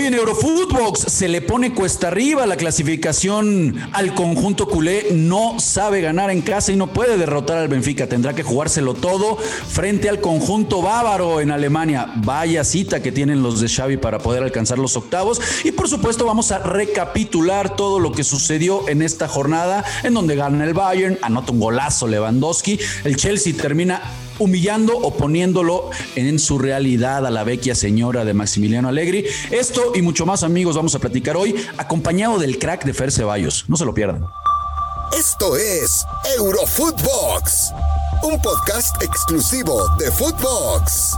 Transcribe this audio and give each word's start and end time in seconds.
En 0.00 0.14
Eurofootbox 0.14 1.12
se 1.12 1.28
le 1.28 1.42
pone 1.42 1.74
cuesta 1.74 2.08
arriba 2.08 2.46
la 2.46 2.56
clasificación 2.56 3.76
al 3.92 4.14
conjunto 4.14 4.66
culé. 4.66 5.08
No 5.12 5.60
sabe 5.60 6.00
ganar 6.00 6.30
en 6.30 6.40
casa 6.40 6.72
y 6.72 6.76
no 6.76 6.86
puede 6.86 7.18
derrotar 7.18 7.58
al 7.58 7.68
Benfica. 7.68 8.08
Tendrá 8.08 8.34
que 8.34 8.42
jugárselo 8.42 8.94
todo 8.94 9.36
frente 9.36 10.08
al 10.08 10.22
conjunto 10.22 10.80
bávaro 10.80 11.42
en 11.42 11.50
Alemania. 11.50 12.10
Vaya 12.16 12.64
cita 12.64 13.02
que 13.02 13.12
tienen 13.12 13.42
los 13.42 13.60
de 13.60 13.68
Xavi 13.68 13.98
para 13.98 14.18
poder 14.18 14.42
alcanzar 14.42 14.78
los 14.78 14.96
octavos. 14.96 15.38
Y 15.64 15.72
por 15.72 15.86
supuesto 15.86 16.24
vamos 16.24 16.50
a 16.50 16.60
recapitular 16.60 17.76
todo 17.76 18.00
lo 18.00 18.10
que 18.10 18.24
sucedió 18.24 18.88
en 18.88 19.02
esta 19.02 19.28
jornada 19.28 19.84
en 20.02 20.14
donde 20.14 20.34
gana 20.34 20.64
el 20.64 20.72
Bayern, 20.72 21.18
anota 21.20 21.52
un 21.52 21.60
golazo 21.60 22.06
Lewandowski. 22.06 22.80
El 23.04 23.16
Chelsea 23.16 23.54
termina 23.54 24.00
humillando 24.40 24.96
o 24.96 25.14
poniéndolo 25.14 25.90
en 26.16 26.38
su 26.38 26.58
realidad 26.58 27.24
a 27.26 27.30
la 27.30 27.44
vecchia 27.44 27.74
señora 27.74 28.24
de 28.24 28.34
Maximiliano 28.34 28.88
Allegri. 28.88 29.26
Esto 29.50 29.92
y 29.94 30.02
mucho 30.02 30.26
más, 30.26 30.42
amigos, 30.42 30.74
vamos 30.74 30.94
a 30.94 30.98
platicar 30.98 31.36
hoy, 31.36 31.54
acompañado 31.76 32.38
del 32.38 32.58
crack 32.58 32.84
de 32.84 32.94
Fer 32.94 33.12
Ceballos. 33.12 33.66
No 33.68 33.76
se 33.76 33.84
lo 33.84 33.94
pierdan. 33.94 34.24
Esto 35.16 35.56
es 35.56 36.04
Eurofootbox, 36.38 37.72
un 38.22 38.40
podcast 38.40 39.02
exclusivo 39.02 39.82
de 39.98 40.10
Footbox. 40.10 41.16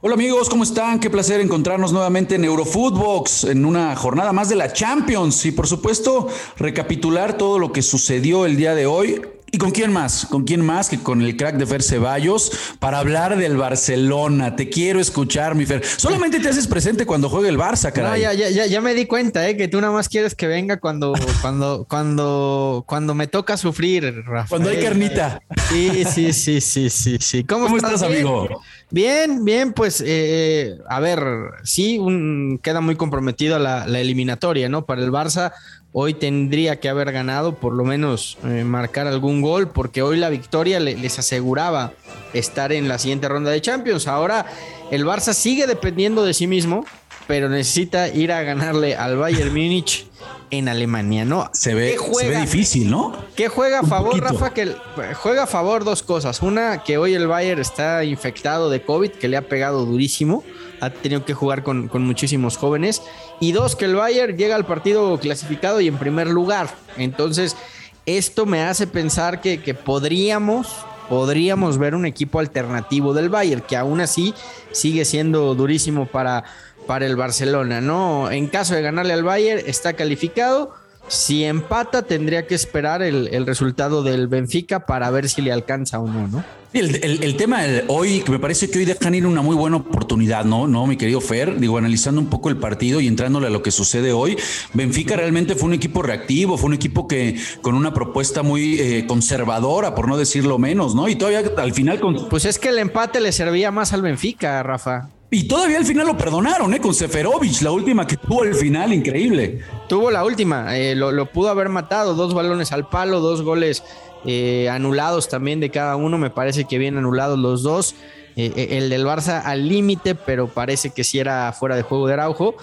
Hola 0.00 0.14
amigos, 0.14 0.48
¿cómo 0.48 0.62
están? 0.62 1.00
Qué 1.00 1.10
placer 1.10 1.40
encontrarnos 1.40 1.92
nuevamente 1.92 2.36
en 2.36 2.44
Eurofootbox, 2.44 3.44
en 3.44 3.64
una 3.64 3.94
jornada 3.96 4.32
más 4.32 4.48
de 4.48 4.56
la 4.56 4.72
Champions 4.72 5.44
y 5.46 5.52
por 5.52 5.66
supuesto 5.66 6.28
recapitular 6.56 7.36
todo 7.36 7.58
lo 7.58 7.72
que 7.72 7.82
sucedió 7.82 8.46
el 8.46 8.56
día 8.56 8.74
de 8.74 8.86
hoy. 8.86 9.20
¿Y 9.52 9.58
con 9.58 9.70
quién 9.70 9.92
más? 9.92 10.26
¿Con 10.26 10.44
quién 10.44 10.64
más 10.64 10.88
que 10.88 10.98
con 10.98 11.22
el 11.22 11.36
crack 11.36 11.56
de 11.56 11.66
Fer 11.66 11.82
Ceballos 11.82 12.50
para 12.80 12.98
hablar 12.98 13.36
del 13.36 13.56
Barcelona? 13.56 14.56
Te 14.56 14.68
quiero 14.68 14.98
escuchar, 14.98 15.54
mi 15.54 15.66
Fer. 15.66 15.84
Solamente 15.84 16.40
te 16.40 16.48
haces 16.48 16.66
presente 16.66 17.06
cuando 17.06 17.28
juegue 17.28 17.48
el 17.48 17.56
Barça, 17.56 17.92
caray. 17.92 18.22
No, 18.22 18.32
ya, 18.32 18.50
ya, 18.50 18.66
ya, 18.66 18.80
me 18.80 18.92
di 18.92 19.06
cuenta, 19.06 19.48
¿eh? 19.48 19.56
Que 19.56 19.68
tú 19.68 19.80
nada 19.80 19.92
más 19.92 20.08
quieres 20.08 20.34
que 20.34 20.48
venga 20.48 20.78
cuando, 20.78 21.14
cuando, 21.42 21.86
cuando, 21.88 22.84
cuando 22.86 23.14
me 23.14 23.28
toca 23.28 23.56
sufrir, 23.56 24.24
Rafa. 24.26 24.48
Cuando 24.48 24.68
hay 24.68 24.82
carnita. 24.82 25.40
Sí, 25.68 26.04
sí, 26.04 26.32
sí, 26.32 26.60
sí, 26.60 26.90
sí, 26.90 27.18
sí. 27.20 27.44
¿Cómo, 27.44 27.66
¿Cómo 27.66 27.76
estás, 27.76 28.02
amigo? 28.02 28.60
Bien, 28.90 29.44
bien, 29.44 29.72
pues, 29.72 30.02
eh, 30.04 30.76
a 30.88 30.98
ver, 30.98 31.20
sí, 31.62 31.98
un, 31.98 32.58
queda 32.62 32.80
muy 32.80 32.96
comprometido 32.96 33.58
la, 33.58 33.86
la 33.86 34.00
eliminatoria, 34.00 34.68
¿no? 34.68 34.86
Para 34.86 35.02
el 35.02 35.12
Barça 35.12 35.52
Hoy 35.98 36.12
tendría 36.12 36.78
que 36.78 36.90
haber 36.90 37.10
ganado, 37.10 37.54
por 37.54 37.72
lo 37.72 37.82
menos 37.82 38.36
eh, 38.44 38.64
marcar 38.64 39.06
algún 39.06 39.40
gol, 39.40 39.68
porque 39.68 40.02
hoy 40.02 40.18
la 40.18 40.28
victoria 40.28 40.78
les 40.78 41.18
aseguraba 41.18 41.94
estar 42.34 42.70
en 42.70 42.86
la 42.86 42.98
siguiente 42.98 43.30
ronda 43.30 43.50
de 43.50 43.62
Champions. 43.62 44.06
Ahora 44.06 44.44
el 44.90 45.06
Barça 45.06 45.32
sigue 45.32 45.66
dependiendo 45.66 46.22
de 46.22 46.34
sí 46.34 46.46
mismo, 46.46 46.84
pero 47.26 47.48
necesita 47.48 48.08
ir 48.08 48.30
a 48.30 48.42
ganarle 48.42 48.94
al 48.94 49.16
Bayern 49.16 49.48
Múnich 49.48 50.06
en 50.50 50.68
Alemania, 50.68 51.24
¿no? 51.24 51.50
Se 51.52 51.74
ve, 51.74 51.96
se 52.18 52.28
ve 52.28 52.40
difícil, 52.40 52.90
¿no? 52.90 53.14
¿Qué 53.34 53.48
juega 53.48 53.80
a 53.80 53.82
favor, 53.82 54.18
Rafa? 54.20 54.52
Que 54.52 54.74
juega 55.14 55.44
a 55.44 55.46
favor 55.46 55.84
dos 55.84 56.02
cosas. 56.02 56.42
Una, 56.42 56.82
que 56.82 56.98
hoy 56.98 57.14
el 57.14 57.26
Bayern 57.26 57.60
está 57.60 58.04
infectado 58.04 58.70
de 58.70 58.82
COVID, 58.82 59.10
que 59.10 59.28
le 59.28 59.36
ha 59.36 59.42
pegado 59.42 59.84
durísimo 59.84 60.44
ha 60.80 60.90
tenido 60.90 61.24
que 61.24 61.34
jugar 61.34 61.62
con, 61.62 61.90
muchísimos 61.92 62.56
jóvenes. 62.56 63.02
Y 63.40 63.52
dos, 63.52 63.76
que 63.76 63.84
el 63.84 63.94
Bayern 63.94 64.36
llega 64.36 64.56
al 64.56 64.66
partido 64.66 65.18
clasificado 65.18 65.80
y 65.80 65.88
en 65.88 65.98
primer 65.98 66.28
lugar. 66.28 66.68
Entonces, 66.96 67.56
esto 68.04 68.46
me 68.46 68.62
hace 68.62 68.86
pensar 68.86 69.40
que, 69.40 69.58
podríamos, 69.74 70.68
podríamos 71.08 71.78
ver 71.78 71.94
un 71.94 72.06
equipo 72.06 72.38
alternativo 72.38 73.14
del 73.14 73.28
Bayern, 73.28 73.62
que 73.62 73.76
aún 73.76 74.00
así 74.00 74.34
sigue 74.72 75.04
siendo 75.04 75.54
durísimo 75.54 76.06
para, 76.06 76.44
para 76.86 77.06
el 77.06 77.16
Barcelona, 77.16 77.80
¿no? 77.80 78.30
En 78.30 78.46
caso 78.48 78.74
de 78.74 78.82
ganarle 78.82 79.12
al 79.12 79.22
Bayern, 79.22 79.62
está 79.66 79.94
calificado. 79.94 80.72
Si 81.08 81.44
empata, 81.44 82.02
tendría 82.02 82.46
que 82.46 82.54
esperar 82.54 83.02
el, 83.02 83.28
el 83.32 83.46
resultado 83.46 84.02
del 84.02 84.26
Benfica 84.26 84.86
para 84.86 85.10
ver 85.10 85.28
si 85.28 85.40
le 85.42 85.52
alcanza 85.52 86.00
o 86.00 86.06
no, 86.06 86.26
¿no? 86.26 86.44
El, 86.78 87.36
tema 87.36 87.62
de 87.62 87.84
hoy, 87.88 88.20
que 88.20 88.30
me 88.30 88.38
parece 88.38 88.68
que 88.70 88.78
hoy 88.78 88.84
dejan 88.84 89.14
ir 89.14 89.26
una 89.26 89.40
muy 89.40 89.56
buena 89.56 89.78
oportunidad, 89.78 90.44
¿no? 90.44 90.66
¿no? 90.66 90.86
Mi 90.86 90.96
querido 90.96 91.22
Fer, 91.22 91.58
digo, 91.58 91.78
analizando 91.78 92.20
un 92.20 92.26
poco 92.26 92.50
el 92.50 92.58
partido 92.58 93.00
y 93.00 93.06
entrándole 93.06 93.46
a 93.46 93.50
lo 93.50 93.62
que 93.62 93.70
sucede 93.70 94.12
hoy, 94.12 94.36
Benfica 94.74 95.16
realmente 95.16 95.54
fue 95.54 95.68
un 95.68 95.74
equipo 95.74 96.02
reactivo, 96.02 96.58
fue 96.58 96.68
un 96.68 96.74
equipo 96.74 97.08
que 97.08 97.40
con 97.62 97.74
una 97.74 97.94
propuesta 97.94 98.42
muy 98.42 98.78
eh, 98.78 99.06
conservadora, 99.06 99.94
por 99.94 100.06
no 100.06 100.18
decirlo 100.18 100.58
menos, 100.58 100.94
¿no? 100.94 101.08
Y 101.08 101.16
todavía 101.16 101.44
al 101.56 101.72
final... 101.72 101.98
Con... 101.98 102.28
Pues 102.28 102.44
es 102.44 102.58
que 102.58 102.68
el 102.68 102.78
empate 102.78 103.20
le 103.20 103.32
servía 103.32 103.70
más 103.70 103.94
al 103.94 104.02
Benfica, 104.02 104.62
Rafa. 104.62 105.08
Y 105.36 105.44
todavía 105.44 105.76
al 105.76 105.84
final 105.84 106.06
lo 106.06 106.16
perdonaron, 106.16 106.72
¿eh? 106.72 106.80
Con 106.80 106.94
Seferovic, 106.94 107.60
la 107.60 107.70
última 107.70 108.06
que 108.06 108.16
tuvo 108.16 108.44
al 108.44 108.54
final, 108.54 108.94
increíble. 108.94 109.60
Tuvo 109.86 110.10
la 110.10 110.24
última, 110.24 110.78
eh, 110.78 110.94
lo, 110.94 111.26
pudo 111.26 111.50
haber 111.50 111.68
matado, 111.68 112.14
dos 112.14 112.32
balones 112.32 112.72
al 112.72 112.88
palo, 112.88 113.20
dos 113.20 113.42
goles 113.42 113.84
eh, 114.24 114.70
anulados 114.70 115.28
también 115.28 115.60
de 115.60 115.68
cada 115.68 115.96
uno, 115.96 116.16
me 116.16 116.30
parece 116.30 116.64
que 116.64 116.78
bien 116.78 116.96
anulados 116.96 117.38
los 117.38 117.62
dos. 117.62 117.94
Eh, 118.34 118.50
eh, 118.56 118.78
el 118.78 118.88
del 118.88 119.04
Barça 119.04 119.42
al 119.44 119.68
límite, 119.68 120.14
pero 120.14 120.48
parece 120.48 120.88
que 120.88 121.04
sí 121.04 121.18
era 121.18 121.52
fuera 121.52 121.76
de 121.76 121.82
juego 121.82 122.06
de 122.06 122.14
Araujo. 122.14 122.56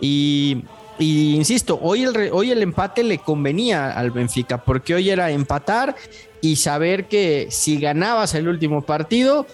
Y, 0.00 0.62
insisto, 1.00 1.80
hoy 1.82 2.04
el, 2.04 2.30
hoy 2.32 2.52
el 2.52 2.62
empate 2.62 3.02
le 3.02 3.18
convenía 3.18 3.90
al 3.90 4.12
Benfica, 4.12 4.58
porque 4.58 4.94
hoy 4.94 5.10
era 5.10 5.32
empatar 5.32 5.96
y 6.40 6.54
saber 6.54 7.08
que 7.08 7.48
si 7.50 7.80
ganabas 7.80 8.34
el 8.36 8.46
último 8.46 8.82
partido, 8.82 9.48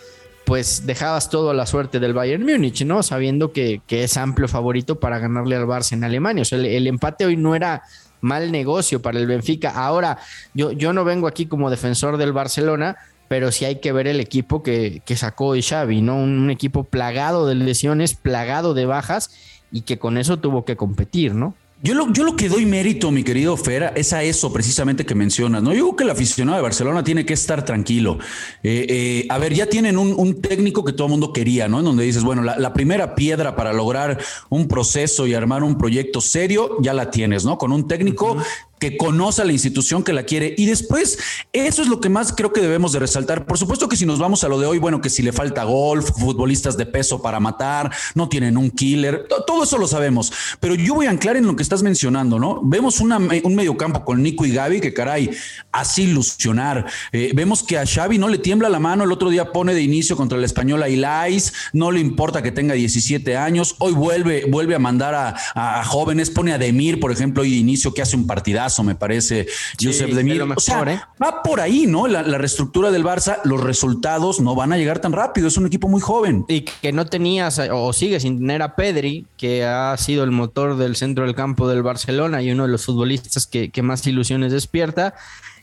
pues 0.46 0.86
dejabas 0.86 1.28
todo 1.28 1.50
a 1.50 1.54
la 1.54 1.66
suerte 1.66 1.98
del 1.98 2.14
Bayern 2.14 2.44
Múnich, 2.44 2.84
¿no? 2.84 3.02
Sabiendo 3.02 3.52
que, 3.52 3.82
es 3.88 4.16
amplio 4.16 4.46
favorito 4.46 5.00
para 5.00 5.18
ganarle 5.18 5.56
al 5.56 5.66
Barça 5.66 5.92
en 5.92 6.04
Alemania. 6.04 6.42
O 6.42 6.44
sea, 6.44 6.58
el 6.58 6.86
empate 6.86 7.26
hoy 7.26 7.36
no 7.36 7.56
era 7.56 7.82
mal 8.20 8.52
negocio 8.52 9.02
para 9.02 9.18
el 9.18 9.26
Benfica. 9.26 9.70
Ahora, 9.70 10.18
yo, 10.54 10.70
yo 10.70 10.92
no 10.92 11.04
vengo 11.04 11.26
aquí 11.26 11.46
como 11.46 11.68
defensor 11.68 12.16
del 12.16 12.32
Barcelona, 12.32 12.96
pero 13.28 13.50
sí 13.50 13.64
hay 13.64 13.80
que 13.80 13.92
ver 13.92 14.06
el 14.06 14.20
equipo 14.20 14.62
que, 14.62 15.02
que 15.04 15.16
sacó 15.16 15.54
Xavi, 15.60 16.00
¿no? 16.00 16.16
Un, 16.16 16.48
equipo 16.50 16.84
plagado 16.84 17.48
de 17.48 17.56
lesiones, 17.56 18.14
plagado 18.14 18.72
de 18.72 18.86
bajas 18.86 19.30
y 19.72 19.82
que 19.82 19.98
con 19.98 20.16
eso 20.16 20.38
tuvo 20.38 20.64
que 20.64 20.76
competir, 20.76 21.34
¿no? 21.34 21.54
Yo 21.82 21.94
lo, 21.94 22.10
yo 22.10 22.24
lo 22.24 22.36
que 22.36 22.48
doy 22.48 22.64
mérito, 22.64 23.10
mi 23.10 23.22
querido 23.22 23.54
Fera, 23.54 23.92
es 23.94 24.14
a 24.14 24.22
eso 24.22 24.50
precisamente 24.50 25.04
que 25.04 25.14
mencionas. 25.14 25.62
¿no? 25.62 25.74
Yo 25.74 25.82
creo 25.82 25.96
que 25.96 26.04
el 26.04 26.10
aficionado 26.10 26.56
de 26.56 26.62
Barcelona 26.62 27.04
tiene 27.04 27.26
que 27.26 27.34
estar 27.34 27.66
tranquilo. 27.66 28.18
Eh, 28.62 28.86
eh, 28.88 29.26
a 29.28 29.36
ver, 29.36 29.52
ya 29.52 29.66
tienen 29.66 29.98
un, 29.98 30.40
técnico 30.40 30.84
que 30.84 30.92
todo 30.92 31.06
el 31.06 31.10
mundo 31.10 31.34
quería, 31.34 31.68
¿no? 31.68 31.80
En 31.80 31.84
donde 31.84 32.04
dices, 32.04 32.24
bueno, 32.24 32.42
la, 32.42 32.72
primera 32.72 33.14
piedra 33.14 33.56
para 33.56 33.74
lograr 33.74 34.18
un 34.48 34.68
proceso 34.68 35.26
y 35.26 35.34
armar 35.34 35.62
un 35.62 35.76
proyecto 35.76 36.20
serio, 36.20 36.76
ya 36.80 36.94
la 36.94 37.10
tienes, 37.10 37.44
¿no? 37.44 37.58
Con 37.58 37.72
un 37.72 37.86
técnico 37.86 38.36
que 38.78 38.96
conoce 38.96 39.42
a 39.42 39.44
la 39.44 39.52
institución 39.52 40.02
que 40.02 40.12
la 40.12 40.24
quiere. 40.24 40.54
Y 40.56 40.66
después, 40.66 41.18
eso 41.52 41.82
es 41.82 41.88
lo 41.88 42.00
que 42.00 42.08
más 42.08 42.32
creo 42.32 42.52
que 42.52 42.60
debemos 42.60 42.92
de 42.92 42.98
resaltar. 42.98 43.46
Por 43.46 43.58
supuesto 43.58 43.88
que 43.88 43.96
si 43.96 44.06
nos 44.06 44.18
vamos 44.18 44.44
a 44.44 44.48
lo 44.48 44.58
de 44.58 44.66
hoy, 44.66 44.78
bueno, 44.78 45.00
que 45.00 45.10
si 45.10 45.22
le 45.22 45.32
falta 45.32 45.64
golf, 45.64 46.10
futbolistas 46.18 46.76
de 46.76 46.86
peso 46.86 47.22
para 47.22 47.40
matar, 47.40 47.90
no 48.14 48.28
tienen 48.28 48.56
un 48.56 48.70
killer, 48.70 49.26
todo 49.46 49.64
eso 49.64 49.78
lo 49.78 49.88
sabemos. 49.88 50.32
Pero 50.60 50.74
yo 50.74 50.94
voy 50.94 51.06
a 51.06 51.10
anclar 51.10 51.36
en 51.36 51.46
lo 51.46 51.56
que 51.56 51.62
estás 51.62 51.82
mencionando, 51.82 52.38
¿no? 52.38 52.60
Vemos 52.62 53.00
una, 53.00 53.18
un 53.18 53.54
mediocampo 53.54 54.04
con 54.04 54.22
Nico 54.22 54.44
y 54.44 54.52
Gaby 54.52 54.80
que 54.80 54.92
caray, 54.92 55.30
así 55.72 56.02
ilusionar. 56.02 56.86
Eh, 57.12 57.32
vemos 57.34 57.62
que 57.62 57.78
a 57.78 57.86
Xavi 57.86 58.18
no 58.18 58.28
le 58.28 58.38
tiembla 58.38 58.68
la 58.68 58.78
mano, 58.78 59.04
el 59.04 59.12
otro 59.12 59.30
día 59.30 59.52
pone 59.52 59.74
de 59.74 59.82
inicio 59.82 60.16
contra 60.16 60.38
el 60.38 60.44
español 60.44 60.82
a 60.82 60.88
Ilais, 60.88 61.52
no 61.72 61.90
le 61.90 62.00
importa 62.00 62.42
que 62.42 62.52
tenga 62.52 62.74
17 62.74 63.36
años, 63.36 63.76
hoy 63.78 63.92
vuelve, 63.92 64.44
vuelve 64.48 64.74
a 64.74 64.78
mandar 64.78 65.14
a, 65.14 65.84
jóvenes, 65.84 66.30
pone 66.30 66.52
a 66.52 66.58
Demir, 66.58 67.00
por 67.00 67.12
ejemplo, 67.12 67.42
hoy 67.42 67.50
de 67.50 67.56
inicio 67.56 67.94
que 67.94 68.02
hace 68.02 68.16
un 68.16 68.26
partidazo 68.26 68.65
me 68.84 68.94
parece, 68.94 69.46
Joseph 69.80 70.10
Demir. 70.10 70.42
o 70.42 70.60
sea, 70.60 70.82
¿eh? 70.82 71.00
va 71.22 71.42
por 71.42 71.60
ahí, 71.60 71.86
¿no? 71.86 72.06
La, 72.06 72.22
reestructura 72.22 72.90
del 72.90 73.04
Barça, 73.04 73.38
los 73.44 73.62
resultados 73.62 74.40
no 74.40 74.54
van 74.54 74.72
a 74.72 74.76
llegar 74.76 74.98
tan 74.98 75.12
rápido, 75.12 75.48
es 75.48 75.56
un 75.56 75.66
equipo 75.66 75.88
muy 75.88 76.00
joven. 76.00 76.44
Y 76.48 76.62
que 76.62 76.92
no 76.92 77.06
tenías, 77.06 77.60
o 77.72 77.92
sigue 77.92 78.20
sin 78.20 78.38
tener 78.38 78.62
a 78.62 78.76
Pedri, 78.76 79.26
que 79.36 79.64
ha 79.64 79.96
sido 79.96 80.24
el 80.24 80.30
motor 80.30 80.76
del 80.76 80.96
centro 80.96 81.24
del 81.24 81.34
campo 81.34 81.68
del 81.68 81.82
Barcelona 81.82 82.42
y 82.42 82.50
uno 82.50 82.64
de 82.64 82.70
los 82.70 82.84
futbolistas 82.84 83.46
que, 83.46 83.70
más 83.82 84.06
ilusiones 84.06 84.52
despierta. 84.52 85.14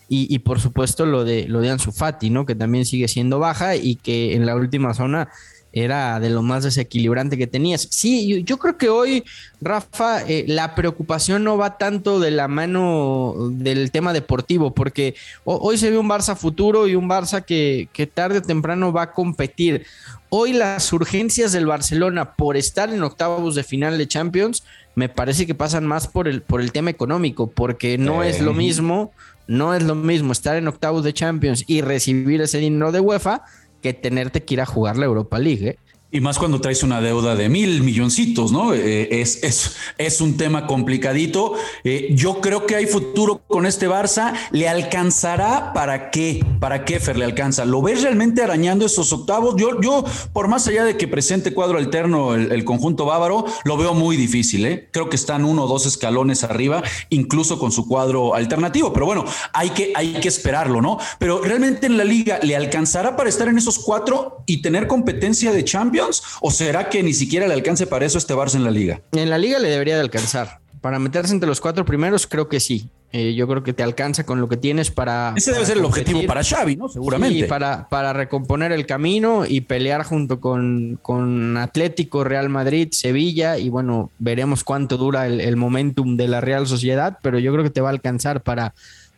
Y, 0.10 0.38
por 0.40 0.60
supuesto 0.60 1.08
lo 1.08 1.24
de 1.24 1.48
lo 1.48 1.60
de 1.60 1.72
Ansu 1.72 1.92
Fati, 1.92 2.30
¿no? 2.30 2.46
Que 2.46 2.54
también 2.54 2.86
sigue 2.86 3.08
siendo 3.08 3.40
baja 3.40 3.76
y 3.76 3.96
que 3.96 4.36
en 4.36 4.46
la 4.46 4.56
última 4.56 4.94
zona 4.94 5.30
era 5.74 6.20
de 6.20 6.30
lo 6.30 6.44
más 6.44 6.64
desequilibrante 6.64 7.38
que 7.38 7.48
tenías. 7.48 7.88
Sí, 7.90 8.44
yo, 8.44 8.58
creo 8.58 8.78
que 8.78 8.90
hoy, 8.90 9.24
Rafa, 9.60 10.22
eh, 10.22 10.46
la 10.48 10.76
preocupación 10.76 11.44
no 11.44 11.58
va 11.58 11.78
tanto 11.78 12.20
de 12.20 12.30
la 12.30 12.48
mano 12.48 13.34
del 13.52 13.92
tema 13.92 14.14
deportivo, 14.14 14.74
porque 14.74 15.16
hoy 15.44 15.80
se 15.80 15.90
ve 15.90 15.98
un 15.98 16.08
Barça 16.08 16.36
futuro 16.36 16.88
y 16.88 16.96
un 16.96 17.10
Barça 17.10 17.44
que, 17.44 17.90
que 17.92 18.06
tarde 18.06 18.38
o 18.38 18.42
temprano 18.44 18.94
va 18.94 19.02
a 19.02 19.12
competir. 19.14 19.86
Hoy 20.30 20.54
las 20.54 20.94
urgencias 20.94 21.52
del 21.52 21.66
Barcelona 21.66 22.34
por 22.34 22.56
estar 22.56 22.92
en 22.92 23.04
octavos 23.04 23.56
de 23.56 23.64
final 23.64 23.98
de 23.98 24.08
Champions, 24.08 24.64
me 24.96 25.10
parece 25.10 25.48
que 25.48 25.56
pasan 25.56 25.88
más 25.88 26.08
por 26.08 26.28
el, 26.28 26.42
por 26.42 26.62
el 26.62 26.72
tema 26.72 26.92
económico, 26.92 27.48
porque 27.48 27.98
no 27.98 28.24
es 28.24 28.42
lo 28.42 28.54
mismo, 28.54 29.12
no 29.48 29.74
es 29.74 29.84
lo 29.84 29.96
mismo 29.96 30.32
estar 30.32 30.56
en 30.56 30.68
octavos 30.68 31.04
de 31.04 31.14
Champions 31.14 31.64
y 31.68 31.82
recibir 31.82 32.42
ese 32.42 32.60
dinero 32.60 32.92
de 32.92 33.00
UEFA 33.00 33.44
que 33.84 33.94
tenerte 33.94 34.44
que 34.44 34.56
ir 34.56 34.62
a 34.62 34.66
jugar 34.66 34.98
la 34.98 35.06
Europa 35.06 35.38
League. 35.38 35.68
¿eh? 35.68 35.78
Y 36.16 36.22
más 36.22 36.38
cuando 36.38 36.62
traes 36.62 36.84
una 36.84 37.02
deuda 37.02 37.36
de 37.36 37.50
mil 37.50 37.82
milloncitos, 37.82 38.52
¿no? 38.52 38.76
Eh, 38.76 39.20
es, 39.20 39.44
es, 39.44 39.76
es, 39.98 40.22
un 40.22 40.38
tema 40.38 40.68
complicadito. 40.68 41.56
Eh, 41.84 42.10
yo 42.12 42.40
creo 42.40 42.68
que 42.68 42.76
hay 42.76 42.86
futuro 42.86 43.42
con 43.48 43.66
este 43.66 43.90
Barça. 43.90 44.32
¿Le 44.52 44.70
alcanzará 44.70 45.74
para 45.74 46.12
qué? 46.12 46.46
¿Para 46.60 46.86
qué, 46.86 47.00
Fer, 47.00 47.18
le 47.18 47.26
alcanza? 47.26 47.66
¿Lo 47.66 47.82
ves 47.82 48.04
realmente 48.04 48.44
arañando 48.44 48.86
esos 48.86 49.12
octavos? 49.12 49.56
Yo, 49.58 49.82
yo 49.82 50.06
por 50.34 50.48
más 50.48 50.68
allá 50.68 50.84
de 50.84 50.98
que 50.98 51.08
presente 51.08 51.52
cuadro 51.52 51.80
alterno 51.80 52.36
el, 52.36 52.52
el 52.52 52.64
conjunto 52.64 53.06
bávaro, 53.06 53.46
lo 53.64 53.76
veo 53.76 53.96
muy 53.96 54.16
difícil, 54.16 54.68
¿eh? 54.68 54.90
Creo 54.92 55.10
que 55.10 55.16
están 55.16 55.44
uno 55.44 55.64
o 55.64 55.68
dos 55.68 55.88
escalones 55.88 56.44
arriba, 56.44 56.84
incluso 57.10 57.58
con 57.58 57.72
su 57.72 57.88
cuadro 57.88 58.36
alternativo. 58.36 58.94
Pero 58.94 59.08
bueno, 59.08 59.26
hay 59.52 59.72
que, 59.72 59.92
hay 59.96 60.14
que 60.14 60.28
esperarlo, 60.28 60.80
¿no? 60.80 61.00
Pero 61.18 61.42
realmente 61.42 61.88
en 61.88 61.98
la 61.98 62.04
liga, 62.04 62.38
¿le 62.44 62.56
alcanzará 62.56 63.16
para 63.16 63.30
estar 63.30 63.48
en 63.48 63.58
esos 63.58 63.80
cuatro 63.80 64.44
y 64.46 64.62
tener 64.62 64.86
competencia 64.86 65.52
de 65.52 65.66
Champions? 65.66 66.03
¿O 66.42 66.52
será 66.52 66.90
que 66.90 67.04
ni 67.04 67.14
siquiera 67.14 67.48
le 67.48 67.54
alcance 67.54 67.88
para 67.88 68.06
eso 68.06 68.18
este 68.18 68.34
Barça 68.34 68.56
en 68.56 68.64
la 68.64 68.72
liga? 68.72 69.02
En 69.12 69.30
la 69.30 69.38
liga 69.38 69.60
le 69.60 69.70
debería 69.70 69.96
de 69.96 70.02
alcanzar. 70.02 70.60
Para 70.82 71.00
meterse 71.00 71.34
entre 71.34 71.48
los 71.48 71.62
cuatro 71.62 71.86
primeros, 71.86 72.28
creo 72.28 72.50
que 72.50 72.60
sí. 72.60 72.90
Eh, 73.16 73.36
yo 73.36 73.48
creo 73.48 73.62
que 73.62 73.74
te 73.74 73.84
alcanza 73.84 74.26
con 74.26 74.42
lo 74.42 74.50
que 74.50 74.58
tienes 74.58 74.90
para. 74.90 75.34
Ese 75.38 75.54
debe 75.54 75.68
ser 75.68 75.78
el 75.78 75.86
objetivo 75.86 76.26
para 76.26 76.44
Xavi, 76.44 76.76
¿no? 76.76 76.90
Seguramente. 76.90 77.42
Sí, 77.42 77.44
para, 77.44 77.88
para 77.88 78.12
recomponer 78.12 78.72
el 78.72 78.88
camino 78.88 79.46
y 79.48 79.62
pelear 79.62 80.04
junto 80.04 80.42
con, 80.42 80.98
con 81.00 81.56
Atlético, 81.58 82.24
Real 82.24 82.50
Madrid, 82.50 82.90
Sevilla. 82.92 83.60
Y 83.60 83.70
bueno, 83.70 84.10
veremos 84.18 84.64
cuánto 84.64 84.98
dura 84.98 85.28
el, 85.28 85.42
el 85.42 85.56
momentum 85.58 86.18
de 86.18 86.28
la 86.28 86.42
Real 86.42 86.66
Sociedad, 86.66 87.20
pero 87.22 87.38
yo 87.38 87.54
creo 87.54 87.64
que 87.64 87.70
te 87.70 87.82
va 87.82 87.90
a 87.90 87.92
alcanzar 87.92 88.42
para 88.42 88.74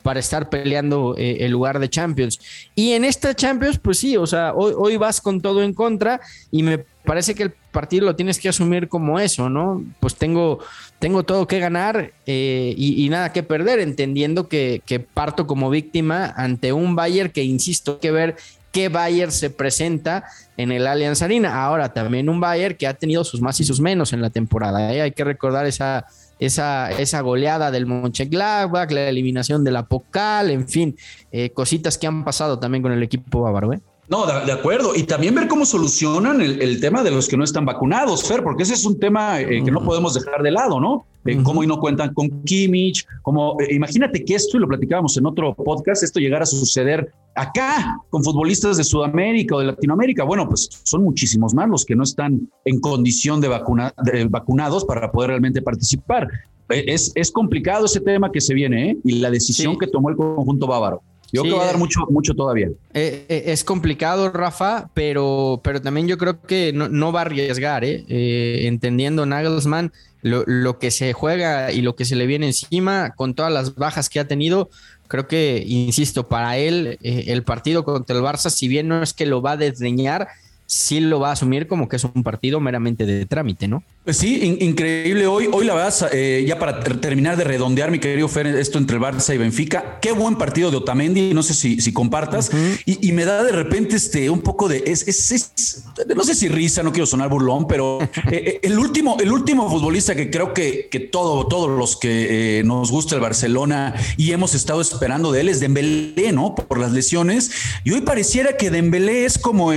para 0.06 0.20
estar 0.20 0.48
peleando 0.48 1.16
eh, 1.18 1.38
el 1.40 1.50
lugar 1.50 1.80
de 1.80 1.90
Champions. 1.90 2.38
Y 2.76 2.92
en 2.92 3.04
esta 3.04 3.34
Champions, 3.34 3.76
pues 3.76 3.98
sí, 3.98 4.16
o 4.16 4.24
sea, 4.24 4.54
hoy, 4.54 4.72
hoy 4.76 4.96
vas 4.96 5.20
con 5.20 5.40
todo 5.40 5.64
en 5.64 5.74
contra 5.74 6.20
y 6.52 6.62
me 6.62 6.78
parece 6.78 7.34
que 7.34 7.42
el 7.42 7.50
partido 7.72 8.04
lo 8.04 8.14
tienes 8.14 8.38
que 8.38 8.48
asumir 8.48 8.88
como 8.88 9.18
eso, 9.18 9.48
¿no? 9.48 9.84
Pues 9.98 10.14
tengo, 10.14 10.60
tengo 11.00 11.24
todo 11.24 11.48
que 11.48 11.58
ganar 11.58 12.12
eh, 12.24 12.72
y, 12.76 13.08
nada 13.08 13.32
que 13.32 13.42
perder, 13.42 13.80
entendiendo 13.80 14.46
que, 14.46 14.80
parto 15.12 15.48
como 15.48 15.70
víctima 15.70 16.32
ante 16.36 16.72
un 16.72 16.94
Bayern 16.94 17.32
que, 17.32 17.42
insisto, 17.42 17.94
hay 17.94 17.98
que 17.98 18.12
ver 18.12 18.36
qué 18.70 18.88
Bayern 18.88 19.32
se 19.32 19.50
presenta 19.50 20.22
en 20.56 20.70
el 20.70 20.86
Allianz 20.86 21.20
Arena. 21.20 21.64
Ahora, 21.64 21.92
también 21.92 22.28
un 22.28 22.38
Bayern 22.38 22.76
que 22.76 22.86
ha 22.86 22.94
tenido 22.94 23.24
sus 23.24 23.40
más 23.40 23.58
y 23.58 23.64
sus 23.64 23.80
menos 23.80 24.12
en 24.12 24.22
la 24.22 24.30
temporada. 24.30 24.94
¿eh? 24.94 25.02
Hay 25.02 25.10
que 25.10 25.24
recordar 25.24 25.66
esa 25.66 26.06
esa, 26.38 26.90
esa 26.90 27.20
goleada 27.20 27.70
del 27.70 27.86
Mönchengladbach, 27.86 28.90
la 28.90 29.08
eliminación 29.08 29.64
de 29.64 29.70
la 29.70 29.86
Pocal, 29.86 30.50
en 30.50 30.68
fin, 30.68 30.96
eh, 31.32 31.50
cositas 31.50 31.98
que 31.98 32.06
han 32.06 32.24
pasado 32.24 32.58
también 32.58 32.82
con 32.82 32.92
el 32.92 33.02
equipo 33.02 33.42
bávaro. 33.42 33.72
¿eh? 33.72 33.80
No, 34.08 34.24
de, 34.24 34.52
acuerdo. 34.52 34.94
Y 34.94 35.02
también 35.02 35.34
ver 35.34 35.48
cómo 35.48 35.66
solucionan 35.66 36.40
el, 36.40 36.80
tema 36.80 37.02
de 37.02 37.10
los 37.10 37.28
que 37.28 37.36
no 37.36 37.42
están 37.42 37.64
vacunados, 37.64 38.22
Fer, 38.22 38.42
porque 38.42 38.62
ese 38.62 38.74
es 38.74 38.84
un 38.84 39.00
tema 39.00 39.40
eh, 39.40 39.62
que 39.64 39.70
no 39.70 39.82
podemos 39.82 40.14
dejar 40.14 40.42
de 40.42 40.52
lado, 40.52 40.80
¿no? 40.80 41.06
Cómo 41.42 41.64
y 41.64 41.66
no 41.66 41.80
cuentan 41.80 42.14
con 42.14 42.44
Kimmich, 42.44 43.04
como 43.22 43.60
eh, 43.60 43.74
imagínate 43.74 44.24
que 44.24 44.36
esto, 44.36 44.56
y 44.56 44.60
lo 44.60 44.68
platicábamos 44.68 45.16
en 45.16 45.26
otro 45.26 45.54
podcast, 45.54 46.04
esto 46.04 46.20
llegara 46.20 46.44
a 46.44 46.46
suceder 46.46 47.12
acá 47.36 47.98
con 48.10 48.24
futbolistas 48.24 48.76
de 48.76 48.84
Sudamérica 48.84 49.56
o 49.56 49.60
de 49.60 49.66
Latinoamérica. 49.66 50.24
Bueno, 50.24 50.48
pues 50.48 50.68
son 50.82 51.04
muchísimos 51.04 51.54
más 51.54 51.68
los 51.68 51.84
que 51.84 51.94
no 51.94 52.02
están 52.02 52.48
en 52.64 52.80
condición 52.80 53.40
de, 53.40 53.48
vacuna, 53.48 53.94
vacunados 54.28 54.84
para 54.84 55.12
poder 55.12 55.30
realmente 55.30 55.62
participar. 55.62 56.28
E, 56.68 56.84
es, 56.88 57.12
es 57.14 57.30
complicado 57.30 57.86
ese 57.86 58.00
tema 58.00 58.32
que 58.32 58.40
se 58.40 58.54
viene, 58.54 58.90
¿eh? 58.90 58.96
Y 59.04 59.18
la 59.20 59.30
decisión 59.30 59.78
que 59.78 59.86
tomó 59.86 60.10
el 60.10 60.16
conjunto 60.16 60.66
bávaro. 60.66 61.02
Yo 61.32 61.42
creo 61.42 61.54
que 61.54 61.58
va 61.58 61.64
a 61.64 61.66
dar 61.66 61.78
mucho, 61.78 62.00
mucho 62.08 62.34
todavía. 62.34 62.68
Eh, 62.94 63.26
eh, 63.28 63.42
es 63.46 63.64
complicado, 63.64 64.30
Rafa, 64.30 64.90
pero, 64.94 65.60
pero 65.62 65.82
también 65.82 66.06
yo 66.06 66.18
creo 66.18 66.40
que 66.40 66.72
no, 66.72 67.12
va 67.12 67.20
a 67.20 67.22
arriesgar, 67.22 67.84
¿eh? 67.84 68.66
entendiendo 68.66 69.26
Nagelsmann 69.26 69.92
lo, 70.22 70.44
lo, 70.46 70.78
que 70.78 70.90
se 70.90 71.12
juega 71.12 71.72
y 71.72 71.82
lo 71.82 71.94
que 71.94 72.04
se 72.04 72.16
le 72.16 72.26
viene 72.26 72.46
encima 72.46 73.10
con 73.14 73.34
todas 73.34 73.52
las 73.52 73.74
bajas 73.74 74.08
que 74.08 74.20
ha 74.20 74.28
tenido. 74.28 74.70
Creo 75.08 75.28
que, 75.28 75.62
insisto, 75.66 76.28
para 76.28 76.56
él 76.56 76.98
el 77.02 77.42
partido 77.42 77.84
contra 77.84 78.16
el 78.16 78.22
Barça, 78.22 78.50
si 78.50 78.68
bien 78.68 78.88
no 78.88 79.02
es 79.02 79.12
que 79.12 79.26
lo 79.26 79.42
va 79.42 79.52
a 79.52 79.56
desdeñar, 79.56 80.28
sí 80.66 81.00
lo 81.00 81.20
va 81.20 81.30
a 81.30 81.32
asumir 81.32 81.66
como 81.66 81.88
que 81.88 81.96
es 81.96 82.04
un 82.04 82.22
partido 82.22 82.60
meramente 82.60 83.06
de 83.06 83.24
trámite, 83.26 83.68
¿no? 83.68 83.82
Pues 84.06 84.18
sí, 84.18 84.56
increíble. 84.60 85.26
Hoy, 85.26 85.48
hoy 85.52 85.66
la 85.66 85.74
verdad, 85.74 86.10
eh, 86.12 86.44
ya 86.46 86.60
para 86.60 86.78
terminar 86.78 87.36
de 87.36 87.42
redondear, 87.42 87.90
mi 87.90 87.98
querido 87.98 88.28
Fer, 88.28 88.46
esto 88.46 88.78
entre 88.78 88.98
el 88.98 89.02
Barça 89.02 89.34
y 89.34 89.36
Benfica, 89.36 89.98
qué 90.00 90.12
buen 90.12 90.36
partido 90.36 90.70
de 90.70 90.76
Otamendi, 90.76 91.34
no 91.34 91.42
sé 91.42 91.54
si, 91.54 91.80
si 91.80 91.92
compartas, 91.92 92.52
y, 92.84 93.10
me 93.10 93.24
da 93.24 93.42
de 93.42 93.50
repente 93.50 93.96
este, 93.96 94.30
un 94.30 94.42
poco 94.42 94.68
de, 94.68 94.84
es, 94.86 95.08
es, 95.08 95.82
no 96.14 96.22
sé 96.22 96.36
si 96.36 96.46
risa, 96.46 96.84
no 96.84 96.92
quiero 96.92 97.04
sonar 97.04 97.28
burlón, 97.28 97.66
pero 97.66 98.00
eh, 98.00 98.08
eh, 98.30 98.60
el, 98.62 98.78
último, 98.78 99.16
el 99.18 99.32
último 99.32 99.68
futbolista 99.68 100.14
que 100.14 100.30
creo 100.30 100.54
que, 100.54 100.86
que 100.88 101.00
todo, 101.00 101.48
todos 101.48 101.76
los 101.76 101.96
que 101.96 102.62
nos 102.64 102.92
gusta 102.92 103.16
el 103.16 103.20
Barcelona 103.20 103.92
y 104.16 104.30
hemos 104.30 104.54
estado 104.54 104.80
esperando 104.82 105.32
de 105.32 105.40
él 105.40 105.48
es 105.48 105.58
Dembélé, 105.58 106.30
¿no? 106.30 106.54
Por 106.54 106.78
las 106.78 106.92
lesiones, 106.92 107.50
y 107.82 107.90
hoy 107.90 108.02
pareciera 108.02 108.56
que 108.56 108.70
Dembélé 108.70 109.24
es 109.24 109.36
como 109.36 109.72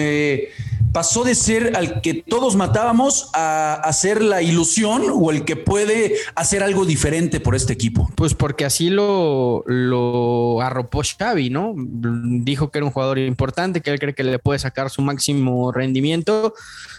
pasó 0.92 1.24
de 1.24 1.36
ser 1.36 1.76
al 1.76 2.02
que 2.02 2.16
todos 2.16 2.56
matábamos 2.56 3.30
a, 3.34 3.76
hacer 3.76 4.22
la 4.22 4.42
ilusión 4.42 5.04
o 5.14 5.32
el 5.32 5.46
que 5.46 5.56
puede 5.56 6.16
hacer 6.36 6.64
algo 6.64 6.86
diferente 6.86 7.40
por 7.40 7.56
este 7.56 7.74
equipo. 7.74 8.10
Pues 8.16 8.34
porque 8.34 8.66
así 8.66 8.90
lo, 8.90 10.62
arropó 10.62 11.02
Xavi, 11.04 11.50
¿no? 11.50 11.74
Dijo 11.76 12.72
que 12.72 12.80
era 12.80 12.86
un 12.86 12.92
jugador 12.92 13.20
importante, 13.20 13.82
que 13.82 13.92
él 13.92 14.00
cree 14.00 14.14
que 14.14 14.24
le 14.24 14.40
puede 14.40 14.60
sacar 14.60 14.90
su 14.90 15.02
máximo 15.02 15.72
rendimiento, 15.72 16.54